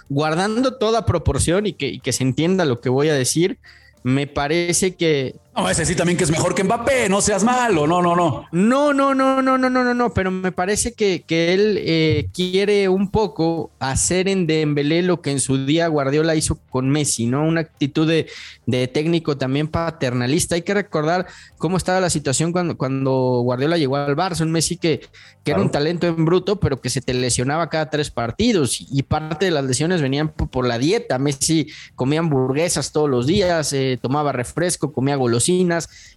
guardando 0.09 0.77
toda 0.77 1.07
proporción 1.07 1.67
y 1.67 1.77
y 1.81 2.01
que 2.01 2.13
se 2.13 2.23
entienda 2.23 2.65
lo 2.65 2.81
que 2.81 2.91
voy 2.91 3.09
a 3.09 3.15
decir 3.15 3.59
me 4.03 4.27
parece 4.27 4.95
que. 4.95 5.37
No, 5.57 5.69
ese 5.69 5.85
sí 5.85 5.97
también 5.97 6.17
que 6.17 6.23
es 6.23 6.31
mejor 6.31 6.55
que 6.55 6.63
Mbappé, 6.63 7.09
no 7.09 7.21
seas 7.21 7.43
malo, 7.43 7.85
no, 7.85 8.01
no, 8.01 8.15
no. 8.15 8.47
No, 8.53 8.93
no, 8.93 9.17
no, 9.17 9.43
no, 9.43 9.59
no, 9.59 9.69
no, 9.69 9.85
no, 9.85 9.95
no, 9.95 10.15
pero 10.15 10.31
me 10.31 10.53
parece 10.53 10.93
que, 10.93 11.25
que 11.27 11.53
él 11.53 11.77
eh, 11.81 12.29
quiere 12.33 12.89
un 12.89 13.11
poco 13.11 13.73
hacer 13.81 14.29
en 14.29 14.47
Dembélé 14.47 15.03
lo 15.03 15.21
que 15.21 15.33
en 15.33 15.41
su 15.41 15.67
día 15.67 15.89
Guardiola 15.89 16.37
hizo 16.37 16.61
con 16.71 16.89
Messi, 16.89 17.27
¿no? 17.27 17.45
Una 17.45 17.63
actitud 17.63 18.07
de, 18.07 18.29
de 18.67 18.87
técnico 18.87 19.37
también 19.39 19.67
paternalista. 19.67 20.55
Hay 20.55 20.63
que 20.63 20.73
recordar 20.73 21.27
cómo 21.59 21.77
estaba 21.77 21.99
la 21.99 22.11
situación 22.11 22.53
cuando, 22.53 22.77
cuando 22.79 23.41
Guardiola 23.43 23.77
llegó 23.77 23.97
al 23.97 24.17
Barça, 24.17 24.43
un 24.43 24.53
Messi 24.53 24.77
que, 24.77 25.01
que 25.43 25.51
era 25.51 25.61
un 25.61 25.71
talento 25.71 26.07
en 26.07 26.25
bruto, 26.25 26.61
pero 26.61 26.81
que 26.81 26.91
se 26.91 27.01
te 27.01 27.13
lesionaba 27.13 27.69
cada 27.69 27.91
tres 27.91 28.11
partidos 28.11 28.81
y 28.81 29.03
parte 29.03 29.47
de 29.47 29.51
las 29.51 29.65
lesiones 29.65 30.01
venían 30.01 30.29
por, 30.29 30.65
la 30.65 30.79
dieta. 30.79 31.19
Messi 31.19 31.67
comía 31.97 32.21
hamburguesas 32.21 32.93
todos 32.93 33.11
los 33.11 33.27
días. 33.27 33.73
Eh, 33.73 33.99
tomaba 34.01 34.31
refresco, 34.31 34.93
comía 34.93 35.17
golosinas 35.17 35.41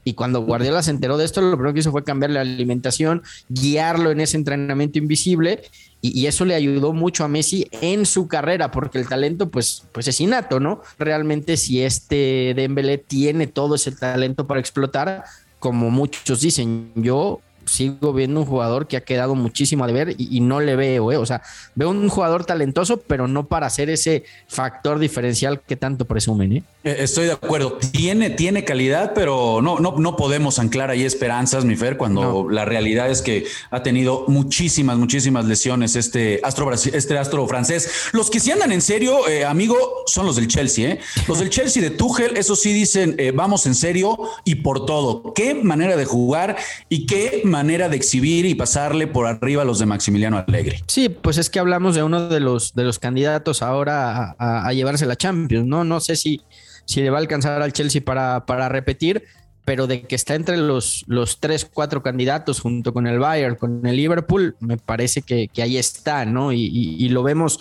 y 0.03 0.13
cuando 0.13 0.41
Guardiola 0.41 0.83
se 0.83 0.91
enteró 0.91 1.17
de 1.17 1.25
esto, 1.25 1.41
lo 1.41 1.55
primero 1.57 1.73
que 1.73 1.79
hizo 1.79 1.91
fue 1.91 2.03
cambiar 2.03 2.31
la 2.31 2.41
alimentación, 2.41 3.23
guiarlo 3.49 4.11
en 4.11 4.21
ese 4.21 4.37
entrenamiento 4.37 4.97
invisible 4.97 5.61
y, 6.01 6.25
eso 6.27 6.43
le 6.43 6.53
ayudó 6.53 6.91
mucho 6.91 7.23
a 7.23 7.29
Messi 7.29 7.67
en 7.79 8.05
su 8.05 8.27
carrera 8.27 8.71
porque 8.71 8.97
el 8.97 9.07
talento 9.07 9.49
pues, 9.49 9.83
pues 9.93 10.07
es 10.09 10.19
innato, 10.19 10.59
¿no? 10.59 10.81
Realmente 10.99 11.55
si 11.55 11.81
este 11.81 12.53
Dembélé 12.55 12.97
tiene 12.97 13.47
todo 13.47 13.75
ese 13.75 13.93
talento 13.93 14.45
para 14.45 14.59
explotar, 14.59 15.23
como 15.59 15.89
muchos 15.89 16.41
dicen, 16.41 16.91
yo 16.95 17.39
sigo 17.65 18.13
viendo 18.13 18.39
un 18.39 18.45
jugador 18.45 18.87
que 18.87 18.97
ha 18.97 19.01
quedado 19.01 19.35
muchísimo 19.35 19.83
a 19.83 19.87
deber 19.87 20.15
y, 20.17 20.39
no 20.41 20.59
le 20.59 20.75
veo, 20.75 21.11
¿eh? 21.11 21.17
o 21.17 21.25
sea, 21.25 21.41
veo 21.75 21.89
un 21.89 22.09
jugador 22.09 22.45
talentoso, 22.45 22.97
pero 22.97 23.27
no 23.27 23.47
para 23.47 23.69
ser 23.69 23.89
ese 23.89 24.23
factor 24.47 24.99
diferencial 24.99 25.61
que 25.61 25.75
tanto 25.75 26.05
presumen. 26.05 26.57
¿eh? 26.57 26.63
eh 26.83 26.95
estoy 26.99 27.25
de 27.25 27.33
acuerdo, 27.33 27.77
tiene, 27.91 28.29
tiene 28.29 28.65
calidad, 28.65 29.13
pero 29.13 29.61
no, 29.61 29.79
no, 29.79 29.95
no 29.97 30.15
podemos 30.15 30.59
anclar 30.59 30.89
ahí 30.89 31.03
esperanzas, 31.03 31.65
mi 31.65 31.75
Fer, 31.75 31.97
cuando 31.97 32.47
la 32.49 32.65
realidad 32.65 33.09
es 33.09 33.21
que 33.21 33.45
ha 33.71 33.83
tenido 33.83 34.25
muchísimas, 34.27 34.97
muchísimas 34.97 35.45
lesiones 35.45 35.95
este 35.95 36.39
astro, 36.43 36.71
este 36.73 37.17
astro 37.17 37.47
francés. 37.47 38.09
Los 38.11 38.29
que 38.29 38.39
sí 38.39 38.51
andan 38.51 38.71
en 38.71 38.81
serio, 38.81 39.27
eh, 39.27 39.45
amigo, 39.45 39.75
son 40.05 40.25
los 40.25 40.35
del 40.35 40.47
Chelsea. 40.47 40.89
¿eh? 40.89 40.99
Los 41.27 41.39
del 41.39 41.49
Chelsea 41.49 41.81
de 41.81 41.91
Tuchel, 41.91 42.37
eso 42.37 42.55
sí 42.55 42.73
dicen, 42.73 43.17
vamos 43.33 43.65
en 43.65 43.75
serio 43.75 44.17
y 44.43 44.55
por 44.55 44.85
todo. 44.85 45.33
Qué 45.33 45.53
manera 45.55 45.95
de 45.95 46.05
jugar 46.05 46.57
y 46.89 47.05
qué 47.05 47.41
manera 47.53 47.87
de 47.87 47.95
exhibir 47.95 48.47
y 48.47 48.55
pasarle 48.55 49.05
por 49.05 49.27
arriba 49.27 49.61
a 49.61 49.65
los 49.65 49.77
de 49.77 49.85
Maximiliano 49.85 50.43
Alegre. 50.47 50.81
Sí, 50.87 51.07
pues 51.07 51.37
es 51.37 51.51
que 51.51 51.59
hablamos 51.59 51.93
de 51.93 52.01
uno 52.01 52.27
de 52.27 52.39
los, 52.39 52.73
de 52.73 52.83
los 52.83 52.97
candidatos 52.97 53.61
ahora 53.61 54.35
a, 54.39 54.73
llevarse 54.73 55.05
la 55.05 55.15
Champions, 55.15 55.67
¿no? 55.67 55.83
No 55.83 55.99
sé 55.99 56.15
si, 56.15 56.41
si 56.85 57.01
le 57.01 57.11
va 57.11 57.19
a 57.19 57.21
alcanzar 57.21 57.61
al 57.61 57.71
Chelsea 57.71 58.01
para, 58.03 58.47
para 58.47 58.69
repetir, 58.69 59.23
pero 59.65 59.85
de 59.85 60.01
que 60.01 60.15
está 60.15 60.33
entre 60.33 60.57
los, 60.57 61.05
los 61.05 61.39
tres, 61.39 61.69
cuatro 61.71 62.01
candidatos 62.01 62.59
junto 62.59 62.91
con 62.91 63.05
el 63.05 63.19
Bayern, 63.19 63.55
con 63.55 63.85
el 63.85 63.97
Liverpool, 63.97 64.55
me 64.59 64.77
parece 64.77 65.21
que, 65.21 65.49
ahí 65.61 65.77
está, 65.77 66.25
¿no? 66.25 66.51
Y, 66.51 67.07
lo 67.09 67.21
vemos 67.21 67.59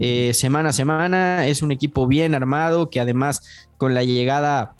eh, 0.00 0.32
semana 0.32 0.70
a 0.70 0.72
semana, 0.72 1.46
es 1.46 1.60
un 1.60 1.70
equipo 1.70 2.06
bien 2.06 2.34
armado 2.34 2.88
que 2.88 2.98
además 2.98 3.42
con 3.76 3.92
la 3.92 4.04
llegada 4.04 4.72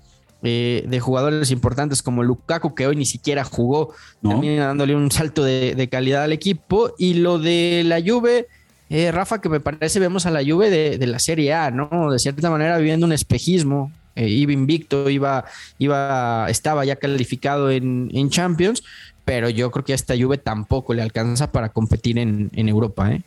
eh, 0.46 0.84
de 0.86 1.00
jugadores 1.00 1.50
importantes 1.50 2.02
como 2.02 2.22
Lukaku, 2.22 2.74
que 2.74 2.86
hoy 2.86 2.96
ni 2.96 3.06
siquiera 3.06 3.44
jugó, 3.44 3.94
también 4.22 4.58
dándole 4.58 4.94
un 4.94 5.10
salto 5.10 5.42
de, 5.42 5.88
calidad 5.90 6.24
al 6.24 6.32
equipo. 6.32 6.92
Y 6.98 7.14
lo 7.14 7.38
de 7.38 7.82
la 7.86 8.02
Juve, 8.04 8.46
eh, 8.90 9.10
Rafa, 9.10 9.40
que 9.40 9.48
me 9.48 9.60
parece 9.60 10.00
vemos 10.00 10.26
a 10.26 10.30
la 10.30 10.44
Juve 10.44 10.68
de, 10.68 11.06
la 11.06 11.18
Serie 11.18 11.54
A, 11.54 11.70
¿no? 11.70 12.10
De 12.10 12.18
cierta 12.18 12.50
manera 12.50 12.76
viviendo 12.76 13.06
un 13.06 13.12
espejismo. 13.12 13.90
Eh, 14.16 14.28
iba 14.28 14.52
invicto, 14.52 15.08
iba, 15.08 15.46
iba, 15.78 16.46
estaba 16.50 16.84
ya 16.84 16.96
calificado 16.96 17.70
en, 17.70 18.10
en, 18.12 18.28
Champions, 18.28 18.84
pero 19.24 19.48
yo 19.48 19.70
creo 19.70 19.84
que 19.84 19.92
a 19.92 19.96
esta 19.96 20.14
Juve 20.14 20.36
tampoco 20.36 20.92
le 20.92 21.00
alcanza 21.00 21.52
para 21.52 21.70
competir 21.70 22.18
en, 22.18 22.50
en 22.54 22.68
Europa, 22.68 23.10
¿eh? 23.10 23.22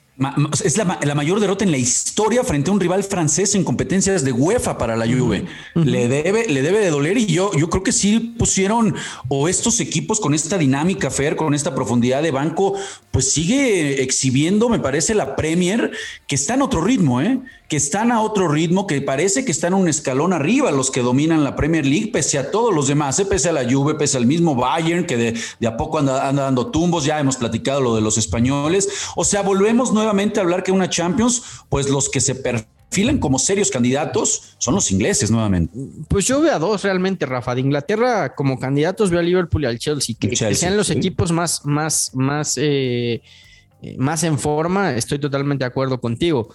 Es 0.63 0.77
la, 0.77 1.13
mayor 1.13 1.39
derrota 1.39 1.63
en 1.63 1.69
la 1.69 1.77
historia 1.77 2.43
frente 2.43 2.71
a 2.71 2.73
un 2.73 2.79
rival 2.79 3.03
francés 3.03 3.53
en 3.53 3.63
competencias 3.63 4.23
de 4.23 4.31
UEFA 4.31 4.79
para 4.79 4.95
la 4.95 5.05
Juve. 5.05 5.45
Le 5.75 6.07
debe, 6.07 6.47
le 6.47 6.63
debe 6.63 6.79
de 6.79 6.89
doler 6.89 7.19
y 7.19 7.27
yo, 7.27 7.51
yo 7.53 7.69
creo 7.69 7.83
que 7.83 7.91
sí 7.91 8.33
pusieron 8.35 8.95
o 9.27 9.47
estos 9.47 9.79
equipos 9.79 10.19
con 10.19 10.33
esta 10.33 10.57
dinámica, 10.57 11.11
Fer, 11.11 11.35
con 11.35 11.53
esta 11.53 11.75
profundidad 11.75 12.23
de 12.23 12.31
banco, 12.31 12.73
pues 13.11 13.31
sigue 13.31 14.01
exhibiendo, 14.01 14.69
me 14.69 14.79
parece, 14.79 15.13
la 15.13 15.35
Premier, 15.35 15.91
que 16.25 16.33
está 16.33 16.55
en 16.55 16.63
otro 16.63 16.81
ritmo, 16.81 17.21
¿eh? 17.21 17.39
que 17.67 17.77
están 17.77 18.11
a 18.11 18.21
otro 18.21 18.47
ritmo, 18.47 18.87
que 18.87 19.01
parece 19.01 19.43
que 19.43 19.51
están 19.51 19.73
un 19.73 19.89
escalón 19.89 20.31
arriba 20.31 20.71
los 20.71 20.89
que 20.89 21.01
dominan 21.01 21.43
la 21.43 21.55
Premier 21.55 21.85
League, 21.85 22.11
pese 22.13 22.37
a 22.37 22.49
todos 22.49 22.73
los 22.73 22.87
demás, 22.87 23.19
¿eh? 23.19 23.25
pese 23.25 23.49
a 23.49 23.51
la 23.51 23.69
Juve, 23.69 23.95
pese 23.95 24.17
al 24.17 24.25
mismo 24.25 24.55
Bayern, 24.55 25.05
que 25.05 25.17
de, 25.17 25.39
de 25.59 25.67
a 25.67 25.77
poco 25.77 25.99
anda, 25.99 26.27
anda, 26.27 26.43
dando 26.43 26.67
tumbos, 26.67 27.05
ya 27.05 27.19
hemos 27.19 27.35
platicado 27.35 27.81
lo 27.81 27.95
de 27.95 28.01
los 28.01 28.17
españoles. 28.17 28.89
O 29.15 29.25
sea, 29.25 29.41
volvemos 29.41 29.91
nuevamente 29.91 30.06
a 30.39 30.43
hablar 30.43 30.63
que 30.63 30.71
una 30.71 30.89
Champions, 30.89 31.43
pues 31.69 31.89
los 31.89 32.09
que 32.09 32.19
se 32.19 32.35
perfilan 32.35 33.19
como 33.19 33.39
serios 33.39 33.69
candidatos 33.69 34.55
son 34.57 34.75
los 34.75 34.91
ingleses 34.91 35.31
nuevamente. 35.31 35.77
Pues 36.07 36.25
yo 36.25 36.41
veo 36.41 36.53
a 36.53 36.59
dos 36.59 36.83
realmente, 36.83 37.25
Rafa. 37.25 37.55
De 37.55 37.61
Inglaterra 37.61 38.33
como 38.35 38.59
candidatos 38.59 39.09
veo 39.09 39.19
a 39.19 39.23
Liverpool 39.23 39.63
y 39.63 39.65
al 39.67 39.79
Chelsea, 39.79 40.15
que, 40.19 40.35
sean 40.35 40.77
los 40.77 40.89
equipos 40.89 41.31
más, 41.31 41.65
más, 41.65 42.11
más, 42.13 42.57
eh, 42.57 43.21
más 43.97 44.23
en 44.23 44.39
forma. 44.39 44.95
Estoy 44.95 45.19
totalmente 45.19 45.63
de 45.63 45.67
acuerdo 45.67 45.99
contigo 45.99 46.49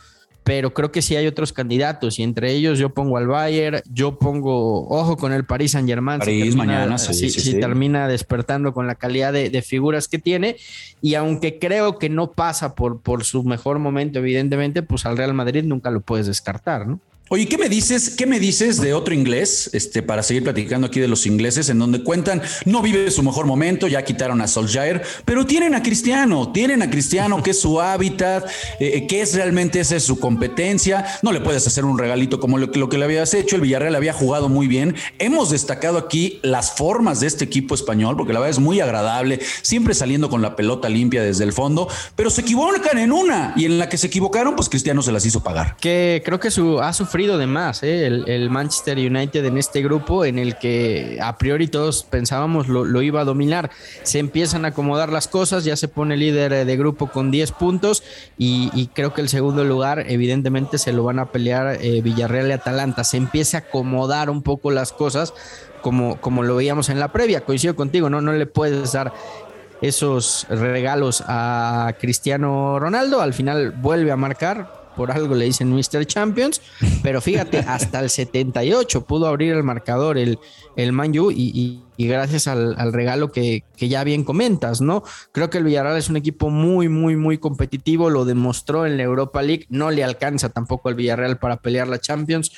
pero 0.44 0.74
creo 0.74 0.90
que 0.90 1.02
sí 1.02 1.14
hay 1.16 1.26
otros 1.26 1.52
candidatos 1.52 2.18
y 2.18 2.22
entre 2.22 2.52
ellos 2.52 2.78
yo 2.78 2.90
pongo 2.90 3.16
al 3.16 3.26
Bayern, 3.26 3.80
yo 3.90 4.18
pongo 4.18 4.88
ojo 4.88 5.16
con 5.16 5.32
el 5.32 5.44
Paris 5.44 5.72
Saint 5.72 5.88
Germain. 5.88 6.18
París 6.18 6.56
mañana, 6.56 6.98
sí, 6.98 7.30
sí, 7.30 7.60
termina 7.60 8.08
despertando 8.08 8.72
con 8.72 8.86
la 8.86 8.94
calidad 8.96 9.32
de, 9.32 9.62
figuras 9.62 10.08
que 10.08 10.18
tiene 10.18 10.56
y 11.00 11.14
aunque 11.14 11.58
creo 11.58 11.98
que 11.98 12.08
no 12.08 12.32
pasa 12.32 12.74
por, 12.74 13.00
por 13.00 13.24
su 13.24 13.44
mejor 13.44 13.78
momento, 13.78 14.18
evidentemente, 14.18 14.82
pues 14.82 15.06
al 15.06 15.16
Real 15.16 15.34
Madrid 15.34 15.62
nunca 15.64 15.90
lo 15.90 16.00
puedes 16.00 16.26
descartar, 16.26 16.86
¿no? 16.86 16.98
Oye, 17.28 17.46
¿qué 17.46 17.56
me 17.56 17.70
dices? 17.70 18.10
¿Qué 18.10 18.26
me 18.26 18.38
dices 18.38 18.78
de 18.78 18.92
otro 18.92 19.14
inglés? 19.14 19.70
Este, 19.72 20.02
para 20.02 20.22
seguir 20.22 20.42
platicando 20.42 20.88
aquí 20.88 21.00
de 21.00 21.08
los 21.08 21.24
ingleses, 21.24 21.70
en 21.70 21.78
donde 21.78 22.02
cuentan, 22.02 22.42
no 22.66 22.82
vive 22.82 23.10
su 23.10 23.22
mejor 23.22 23.46
momento, 23.46 23.88
ya 23.88 24.04
quitaron 24.04 24.42
a 24.42 24.48
Solskjaer, 24.48 25.02
pero 25.24 25.46
tienen 25.46 25.74
a 25.74 25.82
Cristiano, 25.82 26.52
tienen 26.52 26.82
a 26.82 26.90
Cristiano, 26.90 27.42
que 27.42 27.52
es 27.52 27.60
su 27.60 27.80
hábitat, 27.80 28.44
eh, 28.78 28.92
eh, 28.96 29.06
que 29.06 29.22
es 29.22 29.34
realmente 29.34 29.80
esa 29.80 29.96
es 29.96 30.02
su 30.02 30.18
competencia. 30.18 31.06
No 31.22 31.32
le 31.32 31.40
puedes 31.40 31.66
hacer 31.66 31.86
un 31.86 31.96
regalito 31.96 32.38
como 32.38 32.58
lo, 32.58 32.70
que 32.70 32.98
le 32.98 33.04
habías 33.04 33.32
hecho. 33.32 33.56
El 33.56 33.62
Villarreal 33.62 33.94
había 33.94 34.12
jugado 34.12 34.50
muy 34.50 34.66
bien. 34.66 34.94
Hemos 35.18 35.48
destacado 35.48 35.96
aquí 35.96 36.38
las 36.42 36.72
formas 36.72 37.20
de 37.20 37.28
este 37.28 37.44
equipo 37.44 37.74
español, 37.74 38.14
porque 38.14 38.34
la 38.34 38.40
verdad 38.40 38.50
es 38.50 38.58
muy 38.58 38.80
agradable, 38.80 39.40
siempre 39.62 39.94
saliendo 39.94 40.28
con 40.28 40.42
la 40.42 40.54
pelota 40.54 40.90
limpia 40.90 41.22
desde 41.22 41.44
el 41.44 41.54
fondo, 41.54 41.88
pero 42.14 42.28
se 42.28 42.42
equivocan 42.42 42.98
en 42.98 43.10
una 43.10 43.54
y 43.56 43.64
en 43.64 43.78
la 43.78 43.88
que 43.88 43.96
se 43.96 44.08
equivocaron, 44.08 44.54
pues 44.54 44.68
Cristiano 44.68 45.00
se 45.00 45.12
las 45.12 45.24
hizo 45.24 45.42
pagar. 45.42 45.76
Que 45.80 46.20
creo 46.22 46.38
que 46.38 46.50
su, 46.50 46.78
ha 46.78 46.92
sufrido 46.92 47.11
de 47.12 47.46
más 47.46 47.82
¿eh? 47.82 48.06
el, 48.06 48.48
Manchester 48.48 48.96
United 48.96 49.44
en 49.44 49.58
este 49.58 49.82
grupo 49.82 50.24
en 50.24 50.38
el 50.38 50.56
que 50.56 51.18
a 51.22 51.36
priori 51.36 51.68
todos 51.68 52.04
pensábamos 52.04 52.68
lo, 52.68 53.02
iba 53.02 53.20
a 53.20 53.24
dominar. 53.24 53.70
Se 54.02 54.18
empiezan 54.18 54.64
a 54.64 54.68
acomodar 54.68 55.12
las 55.12 55.28
cosas, 55.28 55.64
ya 55.64 55.76
se 55.76 55.88
pone 55.88 56.16
líder 56.16 56.64
de 56.64 56.76
grupo 56.76 57.08
con 57.08 57.30
10 57.30 57.52
puntos 57.52 58.02
y, 58.38 58.88
creo 58.94 59.12
que 59.12 59.20
el 59.20 59.28
segundo 59.28 59.62
lugar 59.64 60.04
evidentemente 60.08 60.78
se 60.78 60.92
lo 60.92 61.04
van 61.04 61.18
a 61.18 61.26
pelear 61.26 61.78
eh, 61.82 62.00
Villarreal 62.00 62.48
y 62.48 62.52
Atalanta. 62.52 63.04
Se 63.04 63.18
empieza 63.18 63.58
a 63.58 63.60
acomodar 63.60 64.30
un 64.30 64.42
poco 64.42 64.70
las 64.70 64.92
cosas 64.92 65.34
como, 65.82 66.18
como 66.20 66.42
lo 66.42 66.56
veíamos 66.56 66.88
en 66.88 66.98
la 66.98 67.12
previa. 67.12 67.42
Coincido 67.42 67.76
contigo, 67.76 68.08
no, 68.08 68.22
no 68.22 68.32
le 68.32 68.46
puedes 68.46 68.92
dar 68.92 69.12
esos 69.82 70.46
regalos 70.48 71.22
a 71.26 71.94
Cristiano 72.00 72.78
Ronaldo. 72.78 73.20
Al 73.20 73.34
final 73.34 73.72
vuelve 73.72 74.12
a 74.12 74.16
marcar, 74.16 74.81
por 74.96 75.10
algo 75.10 75.34
le 75.34 75.46
dicen 75.46 75.72
Mr. 75.72 76.06
Champions, 76.06 76.60
pero 77.02 77.20
fíjate, 77.20 77.58
hasta 77.66 78.00
el 78.00 78.10
78 78.10 79.04
pudo 79.04 79.26
abrir 79.26 79.52
el 79.52 79.62
marcador 79.62 80.18
el, 80.18 80.38
el 80.76 80.92
Man 80.92 81.12
y, 81.14 81.82
gracias 81.98 82.48
al, 82.48 82.92
regalo 82.92 83.30
que, 83.30 83.64
ya 83.78 84.04
bien 84.04 84.24
comentas, 84.24 84.80
¿no? 84.80 85.02
Creo 85.32 85.50
que 85.50 85.58
el 85.58 85.64
Villarreal 85.64 85.96
es 85.96 86.08
un 86.08 86.16
equipo 86.16 86.50
muy, 86.50 86.88
muy, 86.88 87.16
muy 87.16 87.38
competitivo, 87.38 88.10
lo 88.10 88.24
demostró 88.24 88.86
en 88.86 88.96
la 88.96 89.02
Europa 89.02 89.42
League, 89.42 89.66
no 89.68 89.90
le 89.90 90.02
alcanza 90.02 90.48
tampoco 90.48 90.88
al 90.88 90.94
Villarreal 90.94 91.38
para 91.38 91.58
pelear 91.58 91.88
la 91.88 92.00
Champions. 92.00 92.52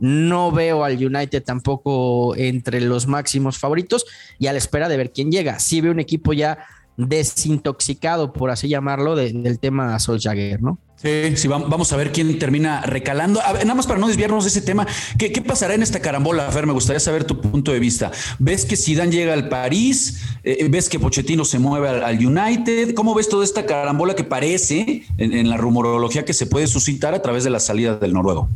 No 0.00 0.50
veo 0.50 0.82
al 0.82 0.94
United 0.94 1.44
tampoco 1.44 2.34
entre 2.36 2.80
los 2.80 3.06
máximos 3.06 3.58
favoritos 3.58 4.04
y 4.40 4.48
a 4.48 4.52
la 4.52 4.58
espera 4.58 4.88
de 4.88 4.96
ver 4.96 5.12
quién 5.12 5.30
llega. 5.30 5.60
Sí 5.60 5.80
veo 5.80 5.92
un 5.92 6.00
equipo 6.00 6.32
ya 6.32 6.58
desintoxicado, 6.96 8.32
por 8.32 8.50
así 8.50 8.68
llamarlo, 8.68 9.16
del 9.16 9.58
tema 9.58 9.98
Solskjaer, 9.98 10.62
¿no? 10.62 10.78
Sí, 11.04 11.36
sí, 11.36 11.48
vamos 11.48 11.92
a 11.92 11.96
ver 11.98 12.12
quién 12.12 12.38
termina 12.38 12.80
recalando. 12.80 13.38
nada 13.38 13.74
más 13.74 13.86
para 13.86 13.98
no 13.98 14.08
desviarnos 14.08 14.44
de 14.44 14.48
ese 14.48 14.62
tema, 14.62 14.86
¿qué, 15.18 15.30
pasará 15.46 15.74
en 15.74 15.82
esta 15.82 16.00
carambola, 16.00 16.50
Fer? 16.50 16.66
Me 16.66 16.72
gustaría 16.72 16.98
saber 16.98 17.24
tu 17.24 17.42
punto 17.42 17.72
de 17.72 17.78
vista. 17.78 18.10
¿Ves 18.38 18.64
que 18.64 18.74
Zidane 18.74 19.12
llega 19.12 19.34
al 19.34 19.50
París? 19.50 20.22
Eh, 20.44 20.66
¿Ves 20.70 20.88
que 20.88 20.98
Pochettino 20.98 21.44
se 21.44 21.58
mueve 21.58 21.90
al, 21.90 22.26
United? 22.26 22.94
¿Cómo 22.94 23.14
ves 23.14 23.28
toda 23.28 23.44
esta 23.44 23.66
carambola 23.66 24.14
que 24.14 24.24
parece 24.24 25.04
en, 25.18 25.50
la 25.50 25.58
rumorología 25.58 26.24
que 26.24 26.32
se 26.32 26.46
puede 26.46 26.66
suscitar 26.66 27.12
a 27.12 27.20
través 27.20 27.44
de 27.44 27.50
la 27.50 27.60
salida 27.60 27.96
del 27.96 28.14
noruego? 28.14 28.48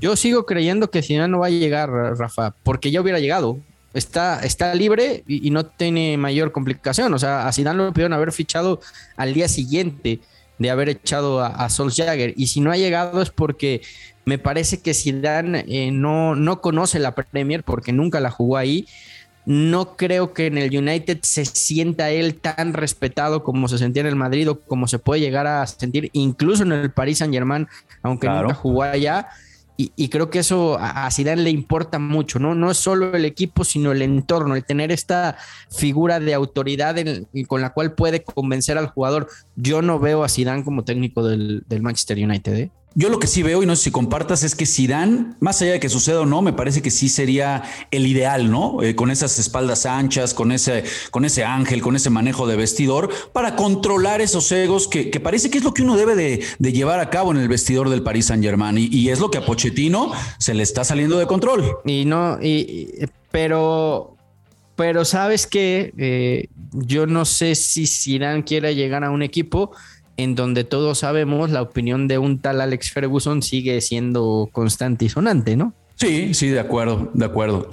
Yo 0.00 0.16
sigo 0.16 0.46
creyendo 0.46 0.90
que 0.90 1.02
Zidane 1.02 1.28
no 1.28 1.40
va 1.40 1.48
a 1.48 1.50
llegar, 1.50 1.90
Rafa, 1.90 2.54
porque 2.62 2.92
ya 2.92 3.02
hubiera 3.02 3.20
llegado. 3.20 3.58
Está, 3.92 4.40
está 4.40 4.74
libre 4.74 5.22
y, 5.28 5.50
no 5.50 5.66
tiene 5.66 6.16
mayor 6.16 6.50
complicación. 6.50 7.12
O 7.12 7.18
sea, 7.18 7.46
a 7.46 7.52
Zidane 7.52 7.76
lo 7.76 7.92
pudieron 7.92 8.14
haber 8.14 8.32
fichado 8.32 8.80
al 9.18 9.34
día 9.34 9.48
siguiente 9.48 10.20
de 10.58 10.70
haber 10.70 10.88
echado 10.88 11.40
a, 11.40 11.48
a 11.48 11.68
Solskjaer. 11.68 12.34
Y 12.36 12.46
si 12.48 12.60
no 12.60 12.70
ha 12.70 12.76
llegado 12.76 13.22
es 13.22 13.30
porque 13.30 13.82
me 14.24 14.38
parece 14.38 14.80
que 14.80 14.94
Zidane 14.94 15.64
eh, 15.68 15.90
no, 15.90 16.34
no 16.34 16.60
conoce 16.60 16.98
la 16.98 17.14
Premier 17.14 17.62
porque 17.62 17.92
nunca 17.92 18.20
la 18.20 18.30
jugó 18.30 18.56
ahí. 18.56 18.86
No 19.46 19.96
creo 19.96 20.32
que 20.32 20.46
en 20.46 20.56
el 20.56 20.74
United 20.74 21.18
se 21.22 21.44
sienta 21.44 22.10
él 22.10 22.36
tan 22.36 22.72
respetado 22.72 23.44
como 23.44 23.68
se 23.68 23.76
sentía 23.76 24.00
en 24.00 24.06
el 24.06 24.16
Madrid 24.16 24.48
o 24.48 24.60
como 24.60 24.88
se 24.88 24.98
puede 24.98 25.20
llegar 25.20 25.46
a 25.46 25.66
sentir 25.66 26.08
incluso 26.14 26.62
en 26.62 26.72
el 26.72 26.90
Paris 26.90 27.18
Saint 27.18 27.34
Germain, 27.34 27.68
aunque 28.02 28.26
nunca 28.28 28.54
jugó 28.54 28.84
allá. 28.84 29.28
Y, 29.76 30.08
creo 30.08 30.30
que 30.30 30.38
eso 30.38 30.78
a, 30.78 31.10
Zidane 31.10 31.42
le 31.42 31.50
importa 31.50 31.98
mucho, 31.98 32.38
¿no? 32.38 32.54
No 32.54 32.70
es 32.70 32.76
solo 32.76 33.16
el 33.16 33.24
equipo, 33.24 33.64
sino 33.64 33.90
el 33.90 34.02
entorno, 34.02 34.54
el 34.54 34.64
tener 34.64 34.92
esta 34.92 35.36
figura 35.68 36.20
de 36.20 36.32
autoridad 36.32 36.94
con 37.48 37.60
la 37.60 37.70
cual 37.70 37.92
puede 37.94 38.22
convencer 38.22 38.78
al 38.78 38.86
jugador. 38.86 39.28
Yo 39.56 39.82
no 39.82 39.98
veo 39.98 40.22
a 40.22 40.28
Zidane 40.28 40.62
como 40.62 40.84
técnico 40.84 41.26
del, 41.26 41.64
del 41.66 41.82
Manchester 41.82 42.18
United, 42.18 42.54
¿eh? 42.54 42.70
Yo 42.96 43.08
lo 43.08 43.18
que 43.18 43.26
sí 43.26 43.42
veo, 43.42 43.60
y 43.60 43.66
no 43.66 43.74
sé 43.74 43.84
si 43.84 43.90
compartas, 43.90 44.44
es 44.44 44.54
que 44.54 44.66
Zidane, 44.66 45.34
más 45.40 45.60
allá 45.60 45.72
de 45.72 45.80
que 45.80 45.88
suceda 45.88 46.20
o 46.20 46.26
no, 46.26 46.42
me 46.42 46.52
parece 46.52 46.80
que 46.80 46.92
sí 46.92 47.08
sería 47.08 47.64
el 47.90 48.06
ideal, 48.06 48.50
¿no? 48.50 48.82
Eh, 48.84 48.94
con 48.94 49.10
esas 49.10 49.36
espaldas 49.40 49.84
anchas, 49.84 50.32
con 50.32 50.52
ese, 50.52 50.84
con 51.10 51.24
ese 51.24 51.44
ángel, 51.44 51.82
con 51.82 51.96
ese 51.96 52.08
manejo 52.10 52.46
de 52.46 52.54
vestidor, 52.54 53.10
para 53.32 53.56
controlar 53.56 54.20
esos 54.20 54.50
egos 54.52 54.86
que, 54.86 55.08
parece 55.20 55.50
que 55.50 55.58
es 55.58 55.64
lo 55.64 55.74
que 55.74 55.82
uno 55.82 55.96
debe 55.96 56.14
de, 56.14 56.72
llevar 56.72 57.00
a 57.00 57.10
cabo 57.10 57.32
en 57.32 57.38
el 57.38 57.48
vestidor 57.48 57.90
del 57.90 58.04
Paris 58.04 58.26
Saint 58.26 58.44
Germain. 58.44 58.78
Y, 58.78 59.08
es 59.08 59.18
lo 59.18 59.28
que 59.30 59.38
a 59.38 59.44
Pochettino 59.44 60.12
se 60.38 60.54
le 60.54 60.62
está 60.62 60.84
saliendo 60.84 61.18
de 61.18 61.26
control. 61.26 61.78
Y 61.84 62.04
no, 62.04 62.38
y, 62.40 63.06
pero, 63.32 64.16
pero 64.76 65.04
sabes 65.04 65.48
que 65.48 65.92
eh, 65.98 66.48
yo 66.72 67.06
no 67.06 67.24
sé 67.24 67.56
si 67.56 67.88
Zidane 67.88 68.44
quiera 68.44 68.70
llegar 68.70 69.02
a 69.02 69.10
un 69.10 69.22
equipo 69.22 69.72
en 70.16 70.34
donde 70.34 70.64
todos 70.64 70.98
sabemos 70.98 71.50
la 71.50 71.62
opinión 71.62 72.08
de 72.08 72.18
un 72.18 72.38
tal 72.38 72.60
Alex 72.60 72.92
Ferguson 72.92 73.42
sigue 73.42 73.80
siendo 73.80 74.48
constante 74.52 75.06
y 75.06 75.08
sonante, 75.08 75.56
¿no? 75.56 75.74
Sí, 75.96 76.34
sí, 76.34 76.48
de 76.48 76.58
acuerdo, 76.58 77.10
de 77.14 77.24
acuerdo. 77.24 77.68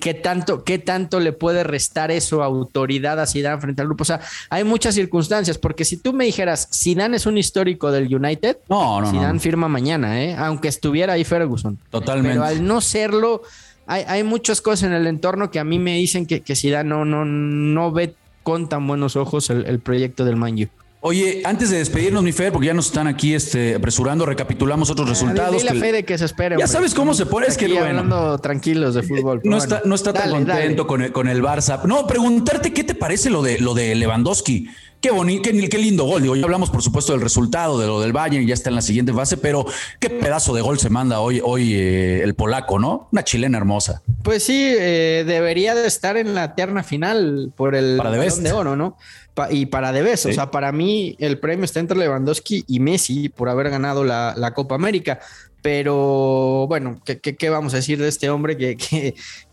¿Qué 0.00 0.14
tanto, 0.14 0.62
¿Qué 0.62 0.78
tanto 0.78 1.18
le 1.18 1.32
puede 1.32 1.64
restar 1.64 2.12
eso 2.12 2.42
a 2.42 2.46
autoridad 2.46 3.18
a 3.18 3.26
Zidane 3.26 3.60
frente 3.60 3.82
al 3.82 3.88
grupo? 3.88 4.02
O 4.02 4.04
sea, 4.04 4.20
hay 4.48 4.62
muchas 4.62 4.94
circunstancias, 4.94 5.58
porque 5.58 5.84
si 5.84 5.96
tú 5.96 6.12
me 6.12 6.24
dijeras, 6.24 6.68
Zidane 6.72 7.16
es 7.16 7.26
un 7.26 7.36
histórico 7.36 7.90
del 7.90 8.14
United, 8.14 8.58
no, 8.68 9.00
no, 9.00 9.10
Zidane 9.10 9.40
firma 9.40 9.68
mañana, 9.68 10.22
¿eh? 10.22 10.36
aunque 10.38 10.68
estuviera 10.68 11.14
ahí 11.14 11.24
Ferguson. 11.24 11.76
Totalmente. 11.90 12.34
Pero 12.34 12.44
al 12.44 12.64
no 12.64 12.80
serlo, 12.80 13.42
hay, 13.86 14.04
hay 14.06 14.22
muchas 14.22 14.60
cosas 14.60 14.84
en 14.84 14.92
el 14.92 15.08
entorno 15.08 15.50
que 15.50 15.58
a 15.58 15.64
mí 15.64 15.80
me 15.80 15.96
dicen 15.96 16.26
que, 16.26 16.42
que 16.42 16.54
Zidane 16.54 16.88
no, 16.88 17.04
no, 17.04 17.24
no 17.24 17.90
ve 17.90 18.14
con 18.44 18.68
tan 18.68 18.86
buenos 18.86 19.16
ojos 19.16 19.50
el, 19.50 19.66
el 19.66 19.80
proyecto 19.80 20.24
del 20.24 20.36
Man 20.36 20.54
U. 20.62 20.68
Oye, 21.06 21.42
antes 21.44 21.68
de 21.68 21.76
despedirnos, 21.76 22.22
mi 22.22 22.32
Fer, 22.32 22.50
porque 22.50 22.68
ya 22.68 22.72
nos 22.72 22.86
están 22.86 23.06
aquí 23.06 23.34
este, 23.34 23.74
apresurando, 23.74 24.24
recapitulamos 24.24 24.88
otros 24.88 25.06
resultados. 25.06 25.58
Dile 25.58 25.68
a 25.68 25.74
Fede 25.74 26.02
que 26.06 26.16
se 26.16 26.24
espere. 26.24 26.56
Ya 26.58 26.66
sabes 26.66 26.94
cómo 26.94 27.12
se 27.12 27.26
pone, 27.26 27.46
es 27.46 27.58
que 27.58 27.68
bueno. 27.68 27.86
hablando 27.86 28.38
tranquilos 28.38 28.94
de 28.94 29.02
fútbol. 29.02 29.42
No 29.44 29.58
está, 29.58 29.82
no 29.84 29.94
está 29.96 30.14
tan 30.14 30.30
contento 30.30 30.86
con 30.86 31.02
el, 31.02 31.12
con 31.12 31.28
el 31.28 31.42
Barça. 31.42 31.84
No, 31.84 32.06
preguntarte 32.06 32.72
qué 32.72 32.84
te 32.84 32.94
parece 32.94 33.28
lo 33.28 33.42
de, 33.42 33.58
lo 33.58 33.74
de 33.74 33.94
Lewandowski 33.94 34.70
qué 35.04 35.10
bonito, 35.10 35.50
qué, 35.70 35.78
lindo 35.78 36.04
gol. 36.04 36.22
Digo, 36.22 36.34
ya 36.34 36.44
hablamos, 36.44 36.70
por 36.70 36.82
supuesto, 36.82 37.12
del 37.12 37.20
resultado, 37.20 37.78
de 37.78 37.86
lo 37.86 38.00
del 38.00 38.14
Bayern, 38.14 38.46
ya 38.46 38.54
está 38.54 38.70
en 38.70 38.76
la 38.76 38.80
siguiente 38.80 39.12
fase, 39.12 39.36
pero 39.36 39.66
qué 40.00 40.08
pedazo 40.08 40.54
de 40.54 40.62
gol 40.62 40.78
se 40.78 40.88
manda 40.88 41.20
hoy, 41.20 41.42
hoy 41.44 41.74
eh, 41.74 42.22
el 42.22 42.34
polaco, 42.34 42.78
¿no? 42.78 43.08
Una 43.12 43.22
chilena 43.22 43.58
hermosa. 43.58 44.00
Pues 44.22 44.44
sí, 44.44 44.66
eh, 44.66 45.24
debería 45.26 45.74
de 45.74 45.86
estar 45.86 46.16
en 46.16 46.34
la 46.34 46.54
terna 46.54 46.82
final 46.82 47.52
por 47.54 47.74
el 47.74 47.98
para 47.98 48.12
de 48.12 48.52
oro, 48.52 48.76
¿no? 48.76 48.96
y 49.50 49.66
para 49.66 49.92
Debes, 49.92 50.24
o 50.26 50.32
sea, 50.32 50.50
para 50.52 50.70
mí 50.70 51.16
el 51.18 51.38
premio 51.38 51.64
está 51.64 51.80
entre 51.80 51.98
Lewandowski 51.98 52.64
y 52.68 52.78
Messi 52.78 53.28
por 53.28 53.48
haber 53.48 53.68
ganado 53.68 54.04
la, 54.04 54.32
la 54.36 54.54
Copa 54.54 54.76
América. 54.76 55.18
Pero 55.64 56.66
bueno, 56.68 57.00
¿qué, 57.06 57.48
vamos 57.48 57.72
a 57.72 57.76
decir 57.78 57.98
de 57.98 58.06
este 58.06 58.28
hombre 58.28 58.58
que, 58.58 58.76